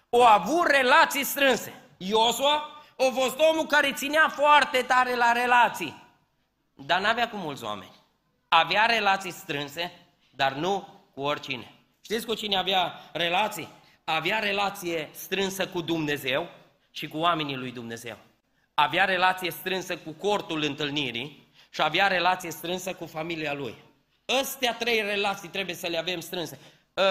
[0.10, 1.74] au avut relații strânse.
[1.98, 2.54] Iosua
[2.98, 6.04] a fost omul care ținea foarte tare la relații,
[6.74, 7.96] dar n-avea cu mulți oameni.
[8.48, 9.92] Avea relații strânse,
[10.36, 11.72] dar nu cu oricine.
[12.02, 13.70] Știți cu cine avea relații?
[14.04, 16.50] Avea relație strânsă cu Dumnezeu
[16.92, 18.18] și cu oamenii lui Dumnezeu.
[18.74, 23.76] Avea relație strânsă cu cortul întâlnirii și avea relație strânsă cu familia lui.
[24.40, 26.60] Astea trei relații trebuie să le avem strânse.
[26.94, 27.04] Uh,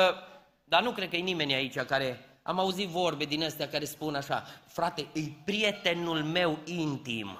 [0.64, 2.20] dar nu cred că e nimeni aici care...
[2.46, 7.38] Am auzit vorbe din astea care spun așa, frate, e prietenul meu intim.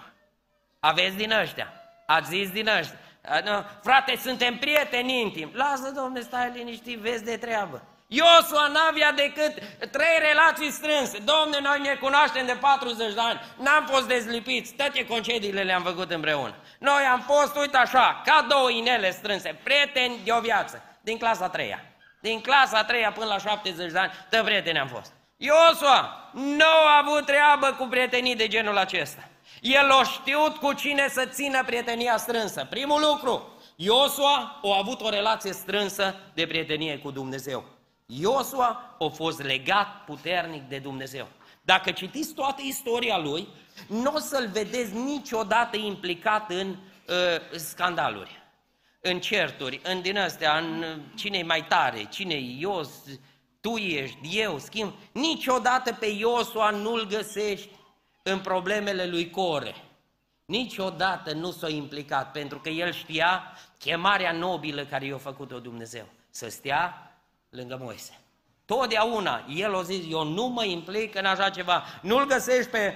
[0.81, 1.73] Aveți din ăștia?
[2.07, 2.99] Ați zis din ăștia?
[3.45, 5.51] Nu, frate, suntem prieteni intim.
[5.53, 7.83] Lasă, domne, stai liniștit, vezi de treabă.
[8.07, 9.53] Iosua n-avea decât
[9.91, 11.19] trei relații strânse.
[11.19, 16.11] Domne, noi ne cunoaștem de 40 de ani, n-am fost dezlipiți, toate concediile le-am făcut
[16.11, 16.55] împreună.
[16.79, 21.49] Noi am fost, uite așa, ca două inele strânse, prieteni de o viață, din clasa
[21.49, 21.96] 3 -a.
[22.27, 25.13] Din clasa 3 -a până la 70 de ani, tă prieteni am fost.
[25.37, 29.29] Iosua nu a avut treabă cu prietenii de genul acesta.
[29.61, 32.67] El a știut cu cine să țină prietenia strânsă.
[32.71, 37.65] Primul lucru, Iosua a avut o relație strânsă de prietenie cu Dumnezeu.
[38.07, 41.27] Iosua a fost legat puternic de Dumnezeu.
[41.63, 43.49] Dacă citiți toată istoria lui,
[43.87, 47.15] nu o să-l vedeți niciodată implicat în uh,
[47.57, 48.43] scandaluri,
[49.09, 52.89] în certuri, în din astea, în uh, cine e mai tare, cine e Ios,
[53.61, 54.93] tu ești, eu, schimb.
[55.13, 57.69] Niciodată pe Iosua nu-l găsești
[58.23, 59.75] în problemele lui Core.
[60.45, 63.43] Niciodată nu s-a implicat, pentru că el știa
[63.79, 66.07] chemarea nobilă care i-a făcut-o Dumnezeu.
[66.31, 67.13] Să stea
[67.51, 68.21] lângă Moise.
[68.65, 71.85] Totdeauna el a zis, eu nu mă implic în așa ceva.
[72.03, 72.95] Nu-l găsești pe,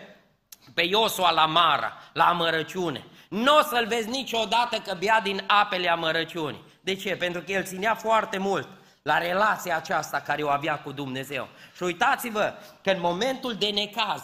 [0.74, 3.04] pe Iosua la Mara, la amărăciune.
[3.28, 6.64] Nu o să-l vezi niciodată că bea din apele amărăciunii.
[6.80, 7.16] De ce?
[7.16, 8.68] Pentru că el ținea foarte mult
[9.02, 11.48] la relația aceasta care o avea cu Dumnezeu.
[11.76, 14.22] Și uitați-vă că în momentul de necaz,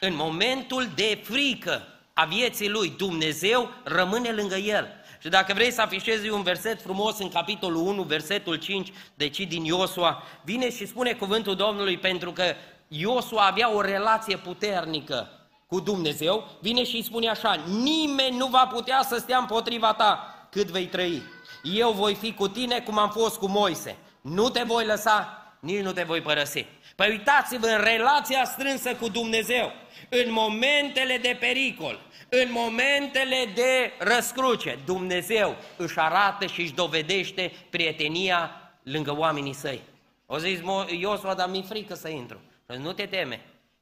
[0.00, 4.88] în momentul de frică a vieții lui, Dumnezeu rămâne lângă el.
[5.20, 9.64] Și dacă vrei să afișezi un verset frumos în capitolul 1, versetul 5, deci din
[9.64, 12.44] Iosua, vine și spune cuvântul Domnului pentru că
[12.88, 15.30] Iosua avea o relație puternică
[15.72, 20.34] cu Dumnezeu, vine și îi spune așa, nimeni nu va putea să stea împotriva ta
[20.50, 21.22] cât vei trăi.
[21.62, 23.96] Eu voi fi cu tine cum am fost cu Moise.
[24.20, 26.66] Nu te voi lăsa, nici nu te voi părăsi.
[26.96, 29.72] Păi uitați-vă în relația strânsă cu Dumnezeu,
[30.08, 38.50] în momentele de pericol, în momentele de răscruce, Dumnezeu își arată și își dovedește prietenia
[38.82, 39.80] lângă oamenii săi.
[40.26, 40.58] O zis
[40.98, 42.40] Iosua, dar mi-e frică să intru.
[42.78, 43.40] Nu te teme,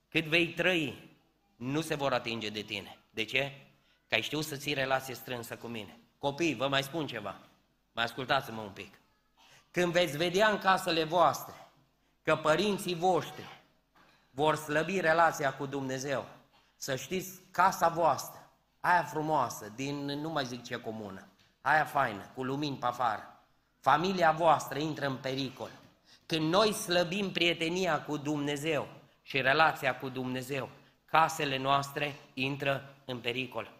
[0.08, 1.09] cât vei trăi,
[1.60, 2.98] nu se vor atinge de tine.
[3.10, 3.52] De ce?
[4.08, 5.98] Că ai știut să ții relație strânsă cu mine.
[6.18, 7.36] Copii, vă mai spun ceva.
[7.92, 9.00] Mai ascultați-mă un pic.
[9.70, 11.54] Când veți vedea în casele voastre
[12.22, 13.44] că părinții voștri
[14.30, 16.26] vor slăbi relația cu Dumnezeu,
[16.76, 21.28] să știți, casa voastră, aia frumoasă, din nu mai zic ce comună,
[21.60, 23.42] aia faină, cu lumini pe afară,
[23.80, 25.70] familia voastră intră în pericol.
[26.26, 28.88] Când noi slăbim prietenia cu Dumnezeu
[29.22, 30.68] și relația cu Dumnezeu,
[31.10, 33.70] casele noastre intră în pericol.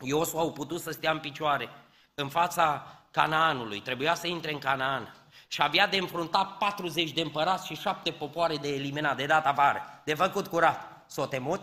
[0.00, 1.68] Iosua au putut să stea în picioare
[2.14, 5.14] în fața Canaanului, trebuia să intre în Canaan
[5.48, 10.00] și avea de înfruntat 40 de împărați și șapte popoare de eliminat, de dat afară,
[10.04, 11.04] de făcut curat.
[11.06, 11.60] S-o temut?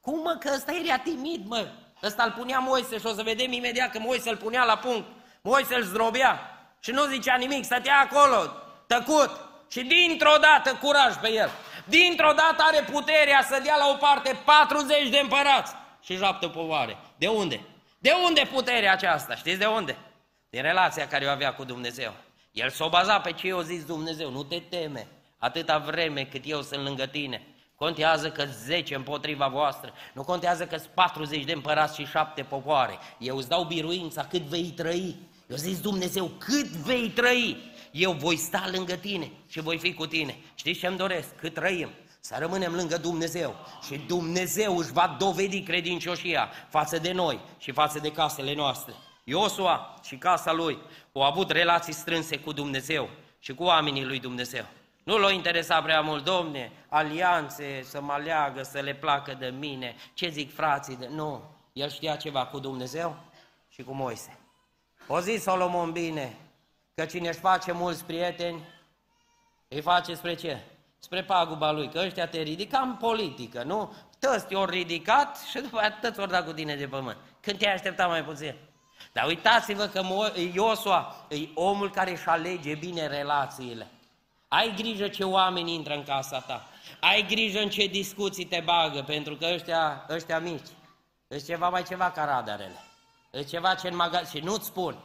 [0.00, 1.68] Cum mă, că ăsta era timid, mă?
[2.02, 5.06] Ăsta îl punea Moise și o să vedem imediat că Moise îl punea la punct.
[5.40, 6.40] Moise îl zdrobea
[6.80, 8.52] și nu zicea nimic, stătea acolo,
[8.86, 9.30] tăcut.
[9.70, 11.50] Și dintr-o dată curaj pe el.
[11.88, 15.72] Dintr-o dată are puterea să dea la o parte 40 de împărați
[16.02, 16.96] și șapte popoare.
[17.16, 17.60] De unde?
[17.98, 19.34] De unde puterea aceasta?
[19.34, 19.96] Știți de unde?
[20.50, 22.12] Din relația care o avea cu Dumnezeu.
[22.50, 25.06] El s-o baza pe ce i-a zis Dumnezeu, nu te teme,
[25.38, 27.46] atâta vreme cât eu sunt lângă tine.
[27.74, 32.98] Contează că 10 împotriva voastră, nu contează că 40 de împărați și 7 popoare.
[33.18, 35.16] Eu îți dau biruința cât vei trăi.
[35.46, 37.56] Eu zis Dumnezeu, cât vei trăi,
[37.96, 40.36] eu voi sta lângă tine și voi fi cu tine.
[40.54, 41.36] Știți ce îmi doresc?
[41.36, 41.88] Cât trăim?
[42.20, 43.54] Să rămânem lângă Dumnezeu
[43.86, 48.94] și Dumnezeu își va dovedi credincioșia față de noi și față de casele noastre.
[49.24, 50.78] Iosua și casa lui
[51.12, 54.64] au avut relații strânse cu Dumnezeu și cu oamenii lui Dumnezeu.
[55.04, 59.94] Nu l-a interesat prea mult, domne, alianțe, să mă aleagă, să le placă de mine,
[60.14, 61.08] ce zic frații de...
[61.10, 63.16] Nu, el știa ceva cu Dumnezeu
[63.68, 64.38] și cu Moise.
[65.06, 66.36] O zis Solomon bine,
[66.96, 68.64] că cine își face mulți prieteni,
[69.68, 70.60] îi face spre ce?
[70.98, 73.92] Spre paguba lui, că ăștia te ridică în politică, nu?
[74.18, 77.16] Tăți te-au ridicat și după aceea tăți ori dat cu tine de pământ.
[77.40, 78.54] Când te-ai așteptat mai puțin?
[79.12, 80.02] Dar uitați-vă că
[80.52, 83.86] Iosua e omul care își alege bine relațiile.
[84.48, 86.68] Ai grijă ce oameni intră în casa ta.
[87.00, 90.68] Ai grijă în ce discuții te bagă, pentru că ăștia, ăștia mici,
[91.28, 92.80] e ceva mai ceva ca radarele.
[93.30, 94.96] E ceva ce în magazin, și nu-ți spun,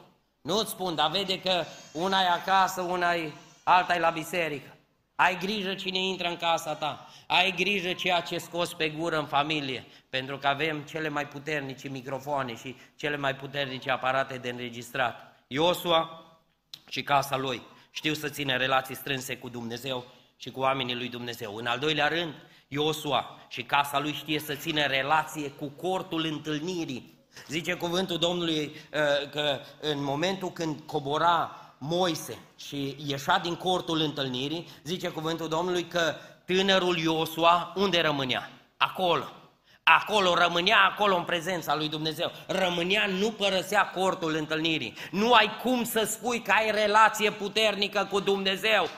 [0.41, 3.31] Nu-ți spun, dar vede că una e acasă, una e
[3.63, 4.75] alta e la biserică.
[5.15, 7.07] Ai grijă cine intră în casa ta.
[7.27, 11.89] Ai grijă ceea ce scos pe gură în familie, pentru că avem cele mai puternice
[11.89, 15.43] microfoane și cele mai puternice aparate de înregistrat.
[15.47, 16.25] Iosua
[16.89, 20.05] și casa lui știu să țină relații strânse cu Dumnezeu
[20.37, 21.55] și cu oamenii lui Dumnezeu.
[21.55, 22.33] În al doilea rând,
[22.67, 27.19] Iosua și casa lui știe să țină relație cu cortul întâlnirii.
[27.47, 34.67] Zice cuvântul Domnului uh, că în momentul când cobora Moise și ieșea din cortul întâlnirii,
[34.83, 36.15] zice cuvântul Domnului că
[36.45, 38.49] tânărul Iosua unde rămânea?
[38.77, 39.25] Acolo.
[39.83, 42.31] Acolo rămânea, acolo în prezența lui Dumnezeu.
[42.47, 44.93] Rămânea, nu părăsea cortul întâlnirii.
[45.11, 48.89] Nu ai cum să spui că ai relație puternică cu Dumnezeu,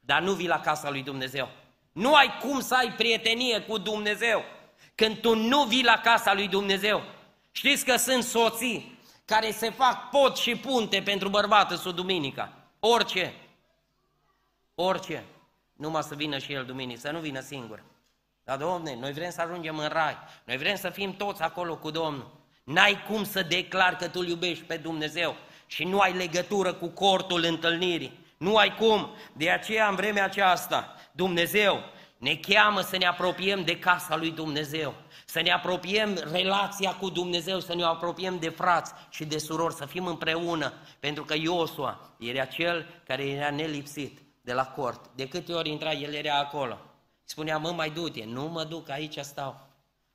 [0.00, 1.48] dar nu vii la casa lui Dumnezeu.
[1.92, 4.44] Nu ai cum să ai prietenie cu Dumnezeu
[4.94, 7.02] când tu nu vii la casa lui Dumnezeu.
[7.56, 12.52] Știți că sunt soții care se fac pot și punte pentru bărbatul sub duminica.
[12.80, 13.34] Orice.
[14.74, 15.24] Orice.
[15.72, 17.82] Numai să vină și el duminică, să nu vină singur.
[18.44, 20.16] Dar, Domne, noi vrem să ajungem în rai.
[20.44, 22.30] Noi vrem să fim toți acolo cu Domnul.
[22.64, 26.88] N-ai cum să declar că tu îl iubești pe Dumnezeu și nu ai legătură cu
[26.88, 28.18] cortul întâlnirii.
[28.36, 29.10] Nu ai cum.
[29.32, 31.82] De aceea, în vremea aceasta, Dumnezeu
[32.18, 34.94] ne cheamă să ne apropiem de casa lui Dumnezeu,
[35.28, 39.86] să ne apropiem relația cu Dumnezeu, să ne apropiem de frați și de surori, să
[39.86, 45.10] fim împreună, pentru că Iosua era cel care era nelipsit de la cort.
[45.14, 46.78] De câte ori intra, el era acolo.
[47.24, 49.60] Spunea, mă, mai du-te, nu mă duc, aici stau.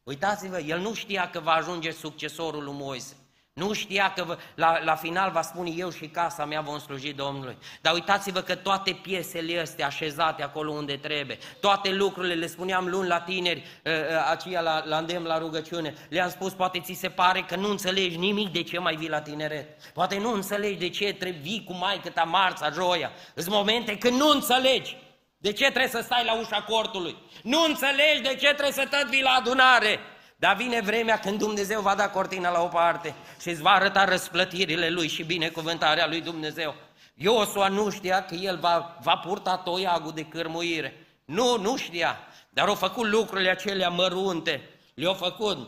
[0.04, 3.16] Uitați-vă, el nu știa că va ajunge succesorul lui Moise.
[3.62, 7.58] Nu știa că la, la final va spune eu și casa mea vom sluji Domnului.
[7.82, 13.08] Dar uitați-vă că toate piesele astea așezate acolo unde trebuie, toate lucrurile, le spuneam luni
[13.08, 17.10] la tineri, ă, ă, aceia la, la îndemn, la rugăciune, le-am spus, poate ți se
[17.10, 19.92] pare că nu înțelegi nimic de ce mai vii la tineret.
[19.94, 23.12] Poate nu înțelegi de ce trebuie vii cu maică ta marța, joia.
[23.36, 24.98] Sunt momente când nu înțelegi.
[25.38, 27.16] De ce trebuie să stai la ușa cortului?
[27.44, 30.00] Nu înțelegi de ce trebuie să tot vii la adunare.
[30.42, 34.06] Dar vine vremea când Dumnezeu va da cortina la o parte și îți va arăta
[34.06, 36.76] răsplătirile Lui și binecuvântarea Lui Dumnezeu.
[37.14, 41.08] Iosua nu știa că el va, va purta toiagul de cârmuire.
[41.26, 42.18] Nu, nu știa.
[42.50, 44.70] Dar au făcut lucrurile acelea mărunte.
[44.94, 45.68] Le-au făcut.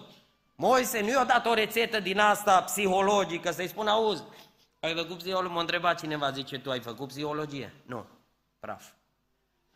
[0.55, 4.23] Moise nu i-a dat o rețetă din asta psihologică, să-i spun, auzi,
[4.79, 5.53] ai făcut psihologie?
[5.53, 7.73] M-a întrebat cineva, zice, tu ai făcut psihologie?
[7.85, 8.05] Nu,
[8.59, 8.83] praf.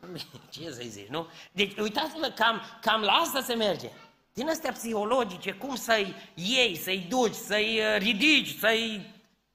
[0.54, 1.28] Ce să-i zici, nu?
[1.52, 3.90] Deci uitați-vă, cam, cam la asta se merge
[4.38, 9.02] din astea psihologice, cum să-i iei, să-i duci, să-i uh, ridici, să-i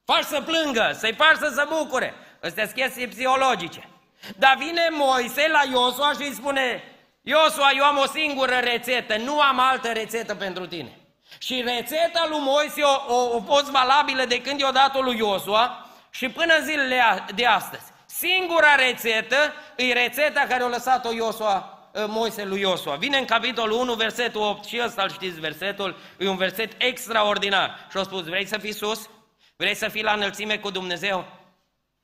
[0.04, 2.14] faci să plângă, să-i faci să se bucure.
[2.42, 3.88] Astea sunt chestii psihologice.
[4.36, 6.82] Dar vine Moise la Iosua și îi spune,
[7.20, 10.98] Iosua, eu am o singură rețetă, nu am altă rețetă pentru tine.
[11.38, 15.86] Și rețeta lui Moise o, o, o fost valabilă de când i-a dat-o lui Iosua
[16.10, 17.84] și până zilele de astăzi.
[18.06, 19.36] Singura rețetă
[19.76, 22.96] e rețeta care a lăsat-o Iosua Uh, Moise lui Iosua.
[22.96, 27.86] Vine în capitolul 1, versetul 8 și ăsta știți versetul, e un verset extraordinar.
[27.90, 29.10] Și a spus, vrei să fii sus?
[29.56, 31.26] Vrei să fii la înălțime cu Dumnezeu?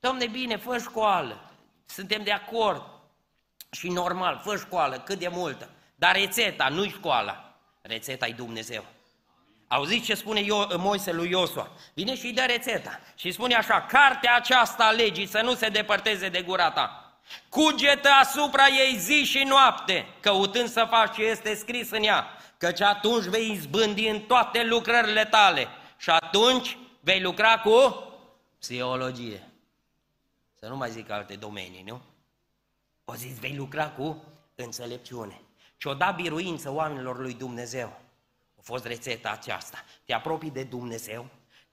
[0.01, 1.51] Domne, bine, fă școală.
[1.87, 2.83] Suntem de acord.
[3.71, 5.71] Și normal, fă școală, cât de multă.
[5.95, 7.55] Dar rețeta, nu școala.
[7.83, 8.85] Rețeta e Dumnezeu.
[9.69, 10.47] Auziți ce spune
[10.77, 11.69] Moise lui Iosua?
[11.95, 13.01] Vine și îi dă rețeta.
[13.17, 17.08] Și spune așa, cartea aceasta a legii să nu se depărteze de gura ta
[17.49, 22.81] Cugetă asupra ei zi și noapte, căutând să faci ce este scris în ea, căci
[22.81, 28.05] atunci vei izbândi în toate lucrările tale și atunci vei lucra cu
[28.59, 29.49] psihologie.
[30.59, 32.01] Să nu mai zic alte domenii, nu?
[33.05, 35.41] O zis, vei lucra cu înțelepciune.
[35.77, 38.01] Și o da biruință oamenilor lui Dumnezeu.
[38.59, 39.85] A fost rețeta aceasta.
[40.05, 41.27] Te apropii de Dumnezeu,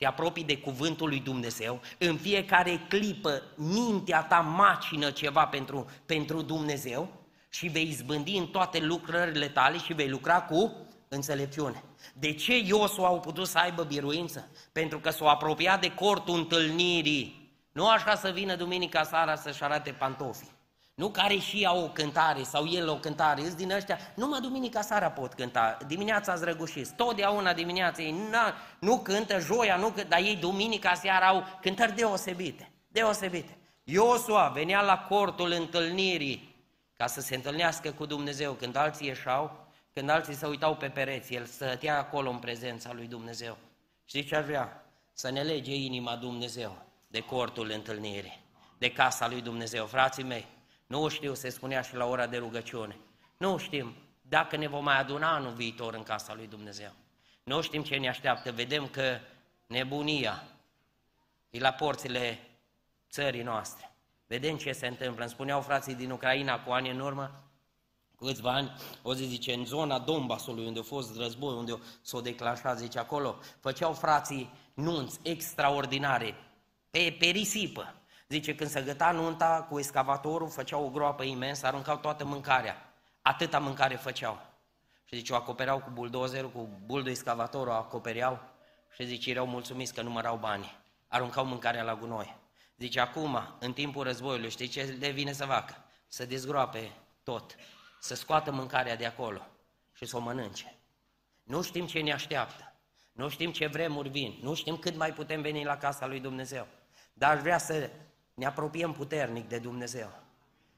[0.06, 6.41] te apropii de cuvântul lui Dumnezeu, în fiecare clipă mintea ta macină ceva pentru, pentru
[6.41, 7.10] Dumnezeu
[7.50, 10.74] și vei izbândi în toate lucrările tale și vei lucra cu
[11.08, 11.84] înțelepciune.
[12.13, 14.48] De ce Iosua au putut să aibă biruință?
[14.72, 17.54] Pentru că s-au apropiat de cortul întâlnirii.
[17.72, 20.55] Nu așa să vină duminica seara să-și arate pantofii.
[20.95, 24.81] Nu care și au o cântare sau el o cântare, îți din ăștia, numai duminica
[24.81, 30.08] seara pot cânta, dimineața îți răgușiți, totdeauna dimineața ei na, nu cântă, joia nu cântă,
[30.08, 33.58] dar ei duminica seara au cântări deosebite, deosebite.
[33.84, 36.55] Iosua venea la cortul întâlnirii
[36.97, 41.34] ca să se întâlnească cu Dumnezeu când alții ieșau, când alții se uitau pe pereți,
[41.34, 43.58] el stătea acolo în prezența lui Dumnezeu.
[44.05, 44.86] Știți ce ar vrea?
[45.13, 46.77] Să ne lege inima Dumnezeu
[47.08, 48.39] de cortul întâlnirii,
[48.77, 49.86] de casa lui Dumnezeu.
[49.86, 50.45] Frații mei,
[50.88, 52.98] nu știu, se spunea și la ora de rugăciune.
[53.38, 56.91] Nu știm dacă ne vom mai aduna anul viitor în casa lui Dumnezeu.
[57.43, 58.52] Nu știm ce ne așteaptă.
[58.52, 59.19] Vedem că
[59.67, 60.43] nebunia
[61.50, 62.39] e la porțile
[63.10, 63.91] țării noastre.
[64.28, 65.21] Vedem ce se întâmplă.
[65.21, 67.43] Îmi spuneau frații din Ucraina cu ani în urmă,
[68.15, 68.71] cu câțiva ani,
[69.02, 73.39] o zi zice, în zona Donbasului, unde a fost război, unde s-o declanșat, zice, acolo,
[73.60, 76.36] făceau frații nunți extraordinare,
[76.89, 77.95] pe, pe risipă.
[78.28, 82.94] Zice, când se găta nunta cu excavatorul, făceau o groapă imensă, aruncau toată mâncarea.
[83.22, 84.42] Atâta mâncare făceau.
[85.04, 88.40] Și zice, o acopereau cu buldozerul, cu buldul excavatorul, o acopereau.
[88.96, 90.78] Și zice, erau mulțumiți că numărau bani.
[91.08, 92.38] Aruncau mâncarea la gunoi.
[92.78, 95.76] Zice, acum, în timpul războiului, știi ce le vine să facă?
[96.08, 96.92] Să dezgroape
[97.24, 97.56] tot,
[98.00, 99.48] să scoată mâncarea de acolo
[99.94, 100.80] și să o mănânce.
[101.44, 102.74] Nu știm ce ne așteaptă,
[103.12, 106.68] nu știm ce vremuri vin, nu știm cât mai putem veni la casa lui Dumnezeu.
[107.14, 107.90] Dar aș vrea să
[108.36, 110.12] ne apropiem puternic de Dumnezeu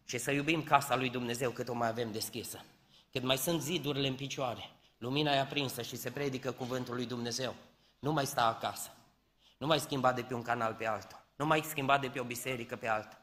[0.06, 2.64] și să iubim casa lui Dumnezeu cât o mai avem deschisă.
[3.12, 7.56] Cât mai sunt zidurile în picioare, lumina e aprinsă și se predică cuvântul lui Dumnezeu.
[8.00, 8.90] Nu mai sta acasă,
[9.58, 12.24] nu mai schimba de pe un canal pe altul, nu mai schimba de pe o
[12.24, 13.22] biserică pe alta.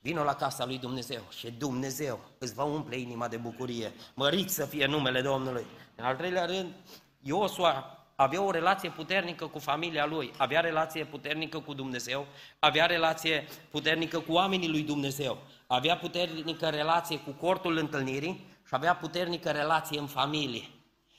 [0.00, 3.92] Vino la casa lui Dumnezeu și Dumnezeu îți va umple inima de bucurie.
[4.14, 5.66] Mărit să fie numele Domnului.
[5.94, 6.74] În al treilea rând,
[7.20, 12.26] Iosua avea o relație puternică cu familia lui, avea relație puternică cu Dumnezeu,
[12.58, 18.94] avea relație puternică cu oamenii lui Dumnezeu, avea puternică relație cu cortul întâlnirii și avea
[18.96, 20.68] puternică relație în familie.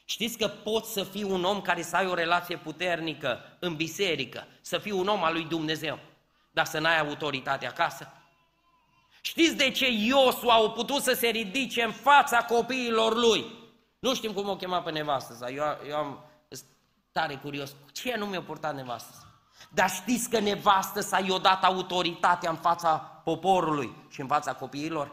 [0.06, 4.48] Știți că poți să fii un om care să ai o relație puternică în biserică,
[4.62, 6.00] să fii un om al lui Dumnezeu,
[6.52, 8.12] dar să n-ai autoritate acasă?
[9.22, 13.46] Știți de ce Iosu a putut să se ridice în fața copiilor lui?
[14.00, 15.50] Nu știm cum o chema pe nevastă sa.
[15.50, 16.24] Eu, eu am
[17.20, 17.76] tare curios.
[17.92, 19.14] Ce nu mi-a purtat nevastă
[19.70, 25.12] Dar știți că nevastă sa i-a dat autoritatea în fața poporului și în fața copiilor?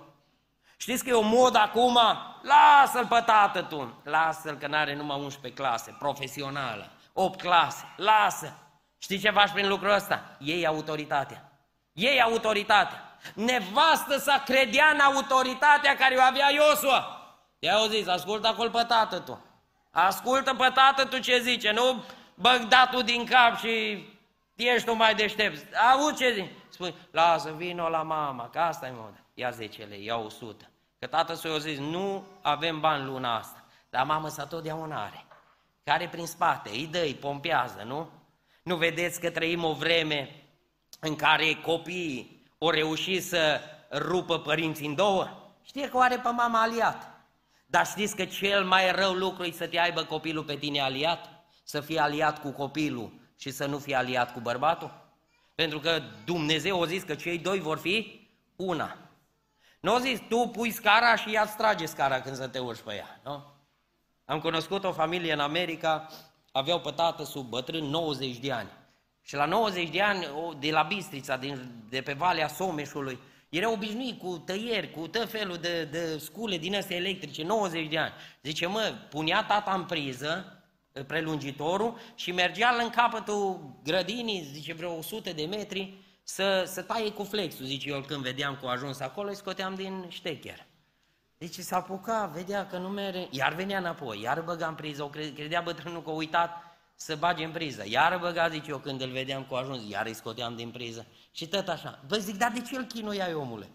[0.76, 1.98] Știți că e o modă acum?
[2.42, 4.00] Lasă-l pe tată tu.
[4.04, 7.84] Lasă-l că n-are numai 11 clase, profesională, 8 clase.
[7.96, 8.52] Lasă.
[8.98, 10.36] Știi ce faci prin lucrul ăsta?
[10.38, 11.52] Ei autoritatea.
[11.92, 13.18] Ei autoritatea.
[13.34, 17.20] Nevastă să credea în autoritatea care o avea Iosua.
[17.58, 19.51] I-au zis, ascultă acolo pe tată tu.
[19.94, 24.04] Ascultă pe tată tu ce zice, nu băg datul din cap și
[24.54, 25.74] ești tu mai deștept.
[25.92, 26.50] Auzi ce zice?
[26.68, 29.24] Spui, lasă, vino la mama, că asta e modă.
[29.34, 30.70] Ia 10 lei, ia 100.
[30.98, 35.26] Că tată s-a zis, nu avem bani luna asta, dar mamă să totdeauna are.
[35.84, 38.10] Care prin spate, îi dă, îi pompează, nu?
[38.62, 40.44] Nu vedeți că trăim o vreme
[41.00, 45.28] în care copiii au reușit să rupă părinții în două?
[45.64, 47.11] Știe că o are pe mama aliat.
[47.72, 51.28] Dar știți că cel mai rău lucru e să te aibă copilul pe tine aliat?
[51.64, 55.14] Să fie aliat cu copilul și să nu fie aliat cu bărbatul?
[55.54, 58.96] Pentru că Dumnezeu a zis că cei doi vor fi una.
[59.80, 62.94] Nu a zis, tu pui scara și ea trage scara când să te urci pe
[62.94, 63.44] ea, nu?
[64.24, 66.06] Am cunoscut o familie în America,
[66.50, 68.70] aveau pe tată sub bătrân 90 de ani.
[69.22, 70.26] Și la 90 de ani,
[70.58, 71.40] de la Bistrița,
[71.88, 73.18] de pe Valea Someșului,
[73.52, 77.98] era obișnuit cu tăieri, cu tot felul de, de scule din astea electrice, 90 de
[77.98, 78.12] ani.
[78.42, 80.62] Zice, mă, punea tata în priză,
[81.06, 87.22] prelungitorul, și mergea în capătul grădinii, zice, vreo 100 de metri, să, să taie cu
[87.22, 90.66] flexul, zice eu, când vedeam că a ajuns acolo, îi scoteam din ștecher.
[91.38, 95.60] Deci s-a apucat, vedea că nu mere, iar venea înapoi, iar băga în priză, credea
[95.60, 96.50] bătrânul că a uitat
[96.94, 97.84] să bage în priză.
[97.86, 101.06] Iar băga, zice eu, când îl vedeam cu ajuns, iar îi scoteam din priză.
[101.32, 101.98] Și tot așa.
[102.06, 103.70] Vă zic, dar de ce îl chinuiai, omule?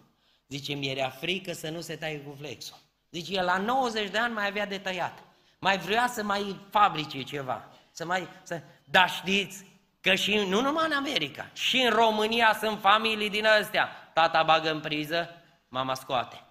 [0.48, 2.78] Zice, mi era frică să nu se taie cu flexul.
[3.12, 5.24] Zice, el la 90 de ani mai avea de tăiat.
[5.60, 7.70] Mai vrea să mai fabrice ceva.
[7.92, 8.62] Să mai, să...
[8.84, 9.66] Dar știți
[10.02, 13.90] că și nu numai în America, și în România sunt familii din astea.
[14.14, 15.30] Tata bagă în priză,
[15.68, 16.44] mama scoate.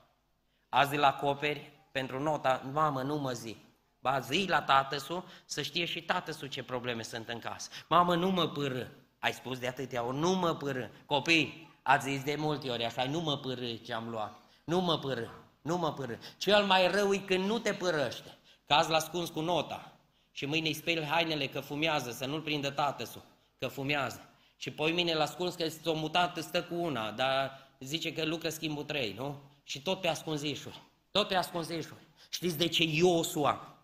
[0.69, 3.57] Azi la coperi, pentru nota, mamă, nu mă zi.
[4.01, 7.71] Ba zi la tatăsu să știe și tatăsu ce probleme sunt în casă.
[7.89, 8.91] Mamă, nu mă pâră.
[9.27, 10.91] Ai spus de atâtea ori, nu mă pâră.
[11.07, 14.41] Copii, ați zis de multe ori așa, nu mă pâră ce am luat.
[14.65, 15.31] Nu mă pâră,
[15.63, 16.19] nu mă pâră.
[16.39, 18.39] Cel mai rău e când nu te părăște.
[18.67, 19.93] Că azi l ascuns cu nota
[20.33, 23.25] și mâine îi speli hainele că fumează, să nu-l prindă tatăsu,
[23.59, 24.29] că fumează.
[24.57, 28.49] Și poi mine l ascuns că s-o mutat, stă cu una, dar zice că lucră
[28.49, 29.43] schimbul trei, nu?
[29.63, 32.01] Și tot pe ascunzișuri, tot pe ascunzișuri.
[32.29, 33.77] Știți de ce Iosua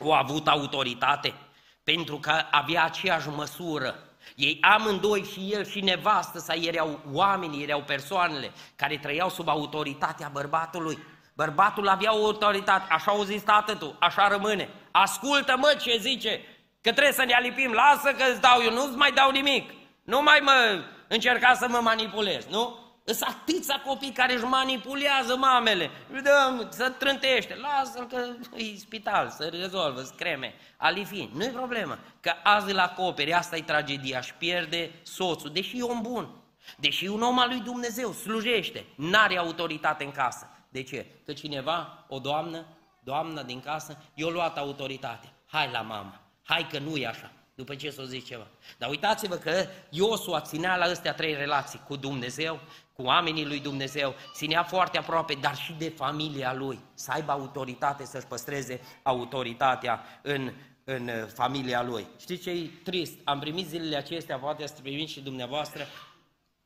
[0.00, 1.34] au avut autoritate?
[1.82, 4.02] Pentru că avea aceeași măsură.
[4.34, 10.30] Ei amândoi și el și nevastă sa erau oamenii, erau persoanele care trăiau sub autoritatea
[10.32, 10.98] bărbatului.
[11.34, 14.68] Bărbatul avea o autoritate, așa au zis tatătul, așa rămâne.
[14.90, 16.40] Ascultă mă ce zice,
[16.80, 19.70] că trebuie să ne alipim, lasă că îți dau eu, nu-ți mai dau nimic.
[20.04, 22.87] Nu mai mă încerca să mă manipulez, nu?
[23.14, 25.90] Sunt atâția copii care își manipulează mamele.
[26.10, 27.54] Dăm, să trântește.
[27.54, 28.24] Lasă-l că
[28.56, 30.54] e spital, să rezolvă, să creme.
[30.76, 31.98] Alifi, nu e problemă.
[32.20, 34.20] Că azi îl acoperi, asta e tragedia.
[34.20, 36.28] Și pierde soțul, deși e om bun.
[36.76, 40.48] Deși un om al lui Dumnezeu slujește, n-are autoritate în casă.
[40.68, 41.06] De ce?
[41.24, 42.66] Că cineva, o doamnă,
[43.00, 45.32] doamna din casă, i-a luat autoritate.
[45.46, 48.46] Hai la mama, hai că nu e așa după ce s-o zice ceva.
[48.78, 52.60] Dar uitați-vă că Iosua ținea la astea trei relații, cu Dumnezeu,
[52.92, 58.04] cu oamenii lui Dumnezeu, ținea foarte aproape, dar și de familia lui, să aibă autoritate,
[58.04, 60.52] să-și păstreze autoritatea în,
[60.84, 62.06] în uh, familia lui.
[62.20, 63.14] Știți ce e trist?
[63.24, 65.86] Am primit zilele acestea, poate ați primit și dumneavoastră,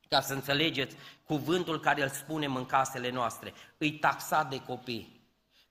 [0.09, 3.53] ca să înțelegeți cuvântul care îl spunem în casele noastre.
[3.77, 5.21] Îi taxat de copii.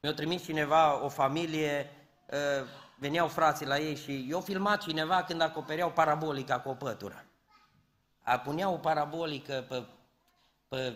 [0.01, 1.91] Mi-a trimis cineva o familie,
[2.27, 2.67] uh,
[3.03, 7.25] veneau frații la ei și eu filmat cineva când acopereau parabolica cu o pătură.
[8.23, 9.85] A punea o parabolică pe,
[10.69, 10.95] pe,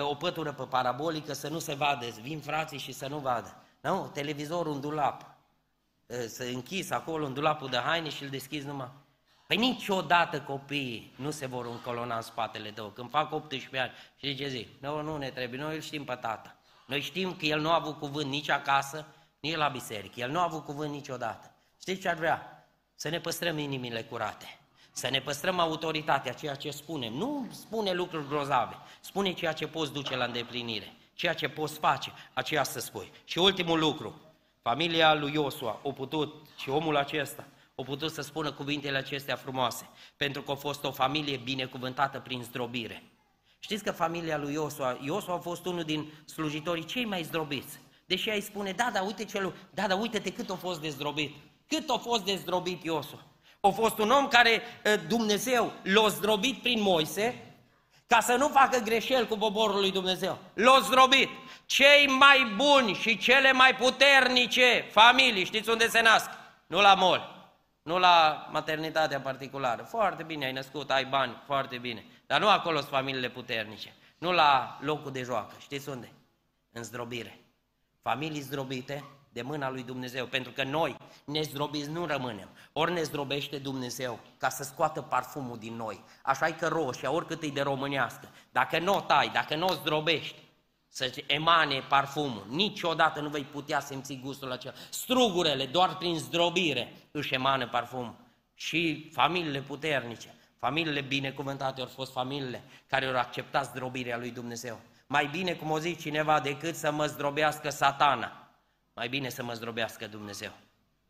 [0.00, 3.56] o pătură pe parabolică să nu se vadă, vin frații și să nu vadă.
[3.80, 5.26] Nu, televizorul în dulap.
[6.26, 8.90] Să închis acolo în dulapul de haine și îl deschizi numai.
[9.46, 12.86] Păi niciodată copiii nu se vor încolona în spatele tău.
[12.86, 14.68] Când fac 18 ani, și ce zic?
[14.80, 16.56] Nu, nu ne trebuie, noi îl știm pe tata.
[16.86, 19.06] Noi știm că el nu a avut cuvânt nici acasă,
[19.40, 20.20] nici la biserică.
[20.20, 21.54] El nu a avut cuvânt niciodată.
[21.80, 22.68] Știți ce ar vrea?
[22.94, 24.58] Să ne păstrăm inimile curate.
[24.92, 27.12] Să ne păstrăm autoritatea, ceea ce spunem.
[27.12, 28.76] Nu spune lucruri grozave.
[29.00, 30.92] Spune ceea ce poți duce la îndeplinire.
[31.14, 33.12] Ceea ce poți face, aceea să spui.
[33.24, 34.20] Și ultimul lucru.
[34.62, 39.88] Familia lui Iosua a putut, și omul acesta, a putut să spună cuvintele acestea frumoase,
[40.16, 43.02] pentru că a fost o familie binecuvântată prin zdrobire.
[43.58, 47.78] Știți că familia lui Iosua, Iosua a fost unul din slujitorii cei mai zdrobiți.
[48.08, 51.36] Deși ai spune, da, da, uite celul, da, da, uite-te cât a fost dezdrobit.
[51.66, 53.18] Cât a fost dezdrobit Iosua.
[53.60, 54.62] A fost un om care
[55.08, 57.54] Dumnezeu l-a zdrobit prin Moise,
[58.06, 60.38] ca să nu facă greșeli cu poporul lui Dumnezeu.
[60.54, 61.28] L-a zdrobit.
[61.66, 66.30] Cei mai buni și cele mai puternice familii, știți unde se nasc?
[66.66, 67.50] Nu la mol,
[67.82, 69.82] nu la maternitatea particulară.
[69.82, 72.04] Foarte bine, ai născut, ai bani, foarte bine.
[72.26, 73.94] Dar nu acolo sunt familiile puternice.
[74.18, 75.54] Nu la locul de joacă.
[75.60, 76.12] Știți unde?
[76.72, 77.38] În zdrobire
[78.08, 82.48] familii zdrobite de mâna lui Dumnezeu, pentru că noi nezdrobiți nu rămânem.
[82.72, 86.04] Ori ne zdrobește Dumnezeu ca să scoată parfumul din noi.
[86.22, 89.72] Așa e că roșia, oricât e de românească, dacă nu o tai, dacă nu o
[89.72, 90.34] zdrobești,
[90.88, 92.46] să emane parfumul.
[92.48, 94.74] Niciodată nu vei putea simți gustul acela.
[94.90, 98.16] Strugurele, doar prin zdrobire, își emană parfum.
[98.54, 104.80] Și familiile puternice, familiile binecuvântate, au fost familiile care au acceptat zdrobirea lui Dumnezeu.
[105.10, 108.48] Mai bine, cum o zice cineva, decât să mă zdrobească satana.
[108.94, 110.50] Mai bine să mă zdrobească Dumnezeu.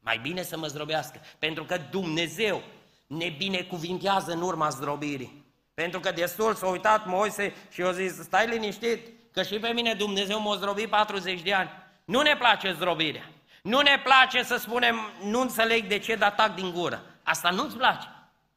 [0.01, 1.20] Mai bine să mă zdrobească.
[1.38, 2.62] Pentru că Dumnezeu
[3.07, 5.44] ne binecuvintează în urma zdrobirii.
[5.74, 9.94] Pentru că destul s-a uitat Moise și a zis, stai liniștit, că și pe mine
[9.94, 11.70] Dumnezeu m-a zdrobit 40 de ani.
[12.05, 13.30] Nu ne place zdrobirea.
[13.62, 17.03] Nu ne place să spunem, nu înțeleg de ce, dar tac din gură.
[17.22, 18.09] Asta nu-ți place.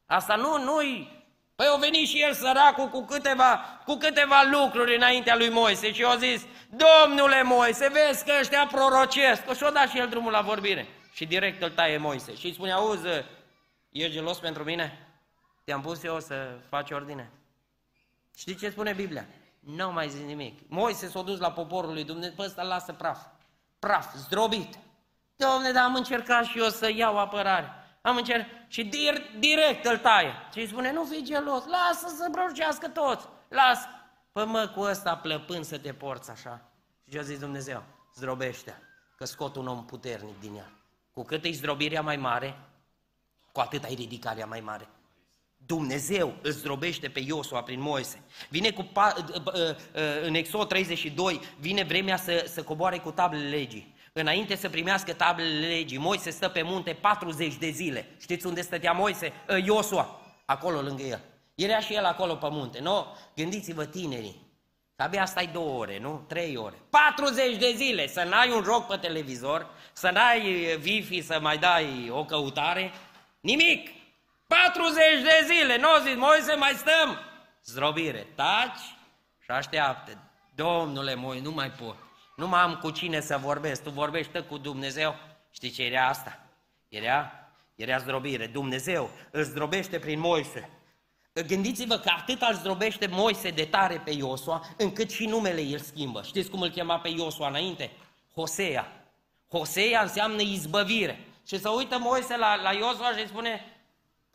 [0.06, 1.21] Asta nu, nu-i
[1.62, 6.04] Păi au venit și el săracul cu câteva, cu câteva lucruri înaintea lui Moise și
[6.04, 9.54] au zis, Domnule Moise, vezi că ăștia prorocesc.
[9.56, 10.88] Și-o dat și el drumul la vorbire.
[11.12, 12.34] Și direct îl taie Moise.
[12.34, 13.06] Și îi spune, auzi,
[13.90, 15.08] ești gelos pentru mine?
[15.64, 17.30] Te-am pus eu să faci ordine.
[18.36, 19.26] Știi ce spune Biblia?
[19.60, 20.58] Nu mai zic nimic.
[20.68, 23.18] Moise s-a dus la poporul lui Dumnezeu, pe ăsta lasă praf.
[23.78, 24.78] Praf, zdrobit.
[25.36, 27.81] Domne, dar am încercat și eu să iau apărare.
[28.02, 28.84] Am încercat și
[29.38, 30.32] direct îl taie.
[30.52, 33.86] Și îi spune, nu fi gelos, lasă să brăucească toți, lasă.
[34.32, 36.70] Păi mă, cu ăsta plăpând să te porți așa.
[37.04, 37.82] Și ce a zis Dumnezeu?
[38.14, 38.82] Zdrobește
[39.16, 40.72] că scot un om puternic din ea.
[41.12, 42.58] Cu cât e zdrobirea mai mare,
[43.52, 44.88] cu atât ai ridicarea mai mare.
[45.66, 48.22] Dumnezeu îl zdrobește pe Iosua prin Moise.
[48.48, 48.92] Vine cu,
[50.22, 53.94] în Exod 32, vine vremea să, să coboare cu tablele legii.
[54.12, 58.08] Înainte să primească tablele legii, Moise stă pe munte 40 de zile.
[58.20, 59.32] Știți unde stătea Moise?
[59.48, 61.20] Ă, Iosua, acolo lângă el.
[61.54, 63.06] Era și el acolo pe munte, nu?
[63.36, 64.40] Gândiți-vă tinerii,
[64.96, 66.24] că abia stai două ore, nu?
[66.28, 66.76] Trei ore.
[66.90, 72.10] 40 de zile să n-ai un joc pe televizor, să n-ai wifi să mai dai
[72.10, 72.92] o căutare,
[73.40, 73.90] nimic.
[74.46, 77.18] 40 de zile, nu zici, Moise, mai stăm.
[77.64, 78.80] Zdrobire, taci
[79.40, 80.18] și așteaptă.
[80.54, 81.96] Domnule Moi, nu mai pot.
[82.36, 85.14] Nu mai am cu cine să vorbesc, tu vorbești cu Dumnezeu.
[85.50, 86.46] Știi ce era asta?
[86.88, 87.32] Era,
[87.74, 88.46] era zdrobire.
[88.46, 90.70] Dumnezeu îl zdrobește prin Moise.
[91.46, 96.22] Gândiți-vă că atât îl zdrobește Moise de tare pe Iosua, încât și numele îl schimbă.
[96.22, 97.90] Știți cum îl chema pe Iosua înainte?
[98.34, 99.06] Hosea.
[99.50, 101.24] Hosea înseamnă izbăvire.
[101.46, 103.64] Și să uită Moise la, la Iosua și îi spune,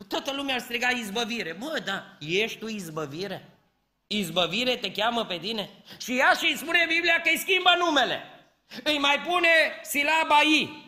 [0.08, 1.54] toată lumea ar striga izbăvire.
[1.54, 3.50] Bă, da, ești tu izbăvire?
[4.08, 5.70] Izbăvire te cheamă pe tine?
[6.02, 8.22] Și ea și îți spune Biblia că îi schimbă numele.
[8.84, 9.50] Îi mai pune
[9.82, 10.86] silaba I.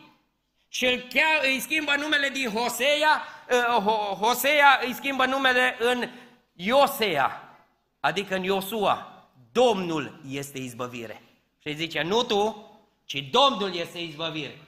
[0.68, 3.22] Și îl chea, îi schimbă numele din Hosea,
[3.76, 3.84] uh,
[4.20, 6.08] Hosea îi schimbă numele în
[6.52, 7.58] Iosea,
[8.00, 9.24] adică în Iosua.
[9.52, 11.22] Domnul este izbăvire.
[11.58, 12.70] Și îi zice, nu tu,
[13.04, 14.58] ci Domnul este izbăvire.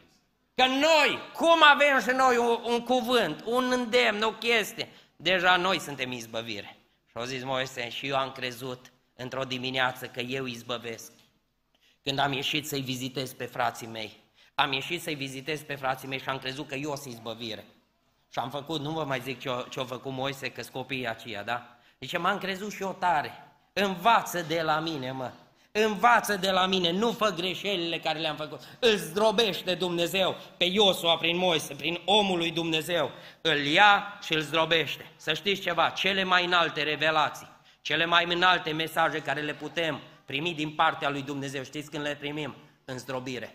[0.54, 5.80] Că noi, cum avem și noi un, un cuvânt, un îndemn, o chestie, deja noi
[5.80, 6.76] suntem izbăvire.
[7.12, 11.12] Și au zis Moise, și eu am crezut într-o dimineață că eu izbăvesc.
[12.02, 14.22] Când am ieșit să-i vizitez pe frații mei,
[14.54, 17.64] am ieșit să-i vizitez pe frații mei și am crezut că eu sunt izbăvire.
[18.30, 21.76] Și am făcut, nu vă mai zic ce-a făcut Moise, că copiii aceia, da?
[21.98, 23.32] Deci m-am crezut și eu tare.
[23.72, 25.32] Învață de la mine, mă.
[25.74, 28.60] Învață de la mine, nu fă greșelile care le-am făcut.
[28.78, 33.10] Îl zdrobește Dumnezeu pe Iosua prin Moise, prin omul lui Dumnezeu.
[33.40, 35.10] Îl ia și îl zdrobește.
[35.16, 37.48] Să știți ceva, cele mai înalte revelații,
[37.80, 42.16] cele mai înalte mesaje care le putem primi din partea lui Dumnezeu, știți când le
[42.20, 42.54] primim?
[42.84, 43.54] În zdrobire.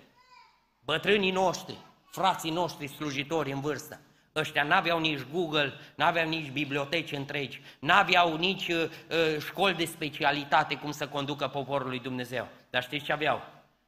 [0.86, 1.78] Bătrânii noștri,
[2.12, 4.00] frații noștri slujitori în vârstă,
[4.38, 10.76] Ăștia n-aveau nici Google, n-aveau nici biblioteci întregi, n-aveau nici uh, uh, școli de specialitate
[10.76, 12.48] cum să conducă poporul lui Dumnezeu.
[12.70, 13.42] Dar știți ce aveau?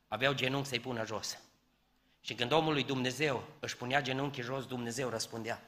[0.08, 1.40] Aveau genunchi să-i pună jos.
[2.22, 5.62] Și când omul lui Dumnezeu își punea genunchii jos, Dumnezeu răspundea.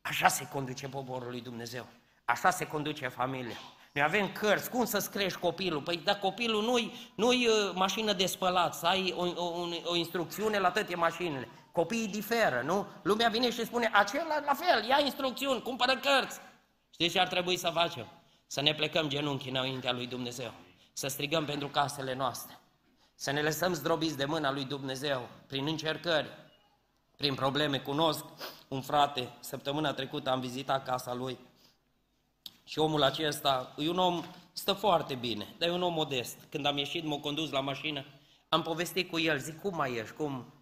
[0.00, 1.86] Așa se conduce poporul lui Dumnezeu.
[2.24, 3.56] Așa se conduce familia.
[3.92, 5.82] Noi avem cărți, cum să-ți crești copilul?
[5.82, 10.58] Păi dacă copilul nu-i, nu-i uh, mașină de spălat, să ai o, o, o instrucțiune
[10.58, 11.48] la toate mașinile.
[11.78, 12.86] Copiii diferă, nu?
[13.02, 16.40] Lumea vine și spune, acela la fel, ia instrucțiuni, cumpără cărți.
[16.90, 18.06] Știți ce ar trebui să facem?
[18.46, 20.52] Să ne plecăm genunchi înaintea lui Dumnezeu,
[20.92, 22.58] să strigăm pentru casele noastre,
[23.14, 26.28] să ne lăsăm zdrobiți de mâna lui Dumnezeu prin încercări,
[27.16, 27.78] prin probleme.
[27.78, 28.24] Cunosc
[28.68, 31.38] un frate, săptămâna trecută am vizitat casa lui
[32.64, 36.36] și omul acesta e un om, stă foarte bine, dar e un om modest.
[36.50, 38.04] Când am ieșit, m-a condus la mașină,
[38.48, 40.52] am povestit cu el, zic, cum mai ești, cum,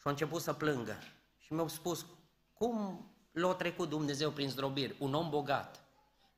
[0.00, 0.96] și a început să plângă.
[1.38, 2.06] Și mi-au spus,
[2.52, 4.96] cum l-a trecut Dumnezeu prin zdrobiri?
[4.98, 5.80] Un om bogat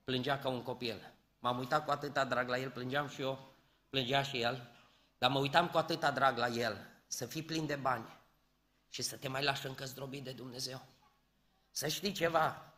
[0.04, 1.12] plângea ca un copil.
[1.38, 3.52] M-am uitat cu atâta drag la el, plângeam și eu,
[3.90, 4.70] plângea și el,
[5.18, 8.20] dar mă uitam cu atâta drag la el, să fii plin de bani
[8.88, 10.82] și să te mai lași încă zdrobit de Dumnezeu.
[11.70, 12.72] Să știi ceva,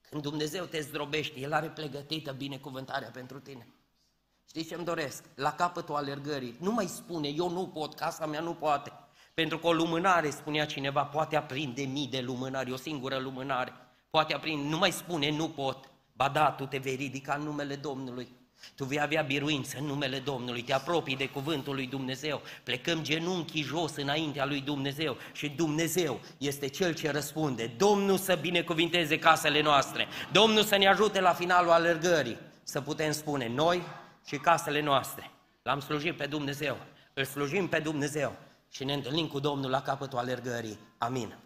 [0.00, 3.68] când Dumnezeu te zdrobește, El are pregătită binecuvântarea pentru tine.
[4.48, 5.24] Știi ce îmi doresc?
[5.34, 8.92] La capătul alergării, nu mai spune, eu nu pot, casa mea nu poate.
[9.34, 13.72] Pentru că o lumânare, spunea cineva, poate aprinde mii de lumânari, o singură lumânare.
[14.10, 15.90] Poate aprinde, nu mai spune, nu pot.
[16.12, 18.28] Ba da, tu te vei ridica în numele Domnului.
[18.74, 23.62] Tu vei avea biruință în numele Domnului, te apropii de cuvântul lui Dumnezeu, plecăm genunchii
[23.62, 27.66] jos înaintea lui Dumnezeu și Dumnezeu este Cel ce răspunde.
[27.76, 33.48] Domnul să binecuvinteze casele noastre, Domnul să ne ajute la finalul alergării, să putem spune
[33.48, 33.82] noi
[34.26, 35.30] și casele noastre.
[35.62, 36.76] L-am slujit pe Dumnezeu,
[37.14, 38.36] îl slujim pe Dumnezeu
[38.76, 40.78] și ne întâlnim cu Domnul la capătul alergării.
[40.98, 41.43] Amin.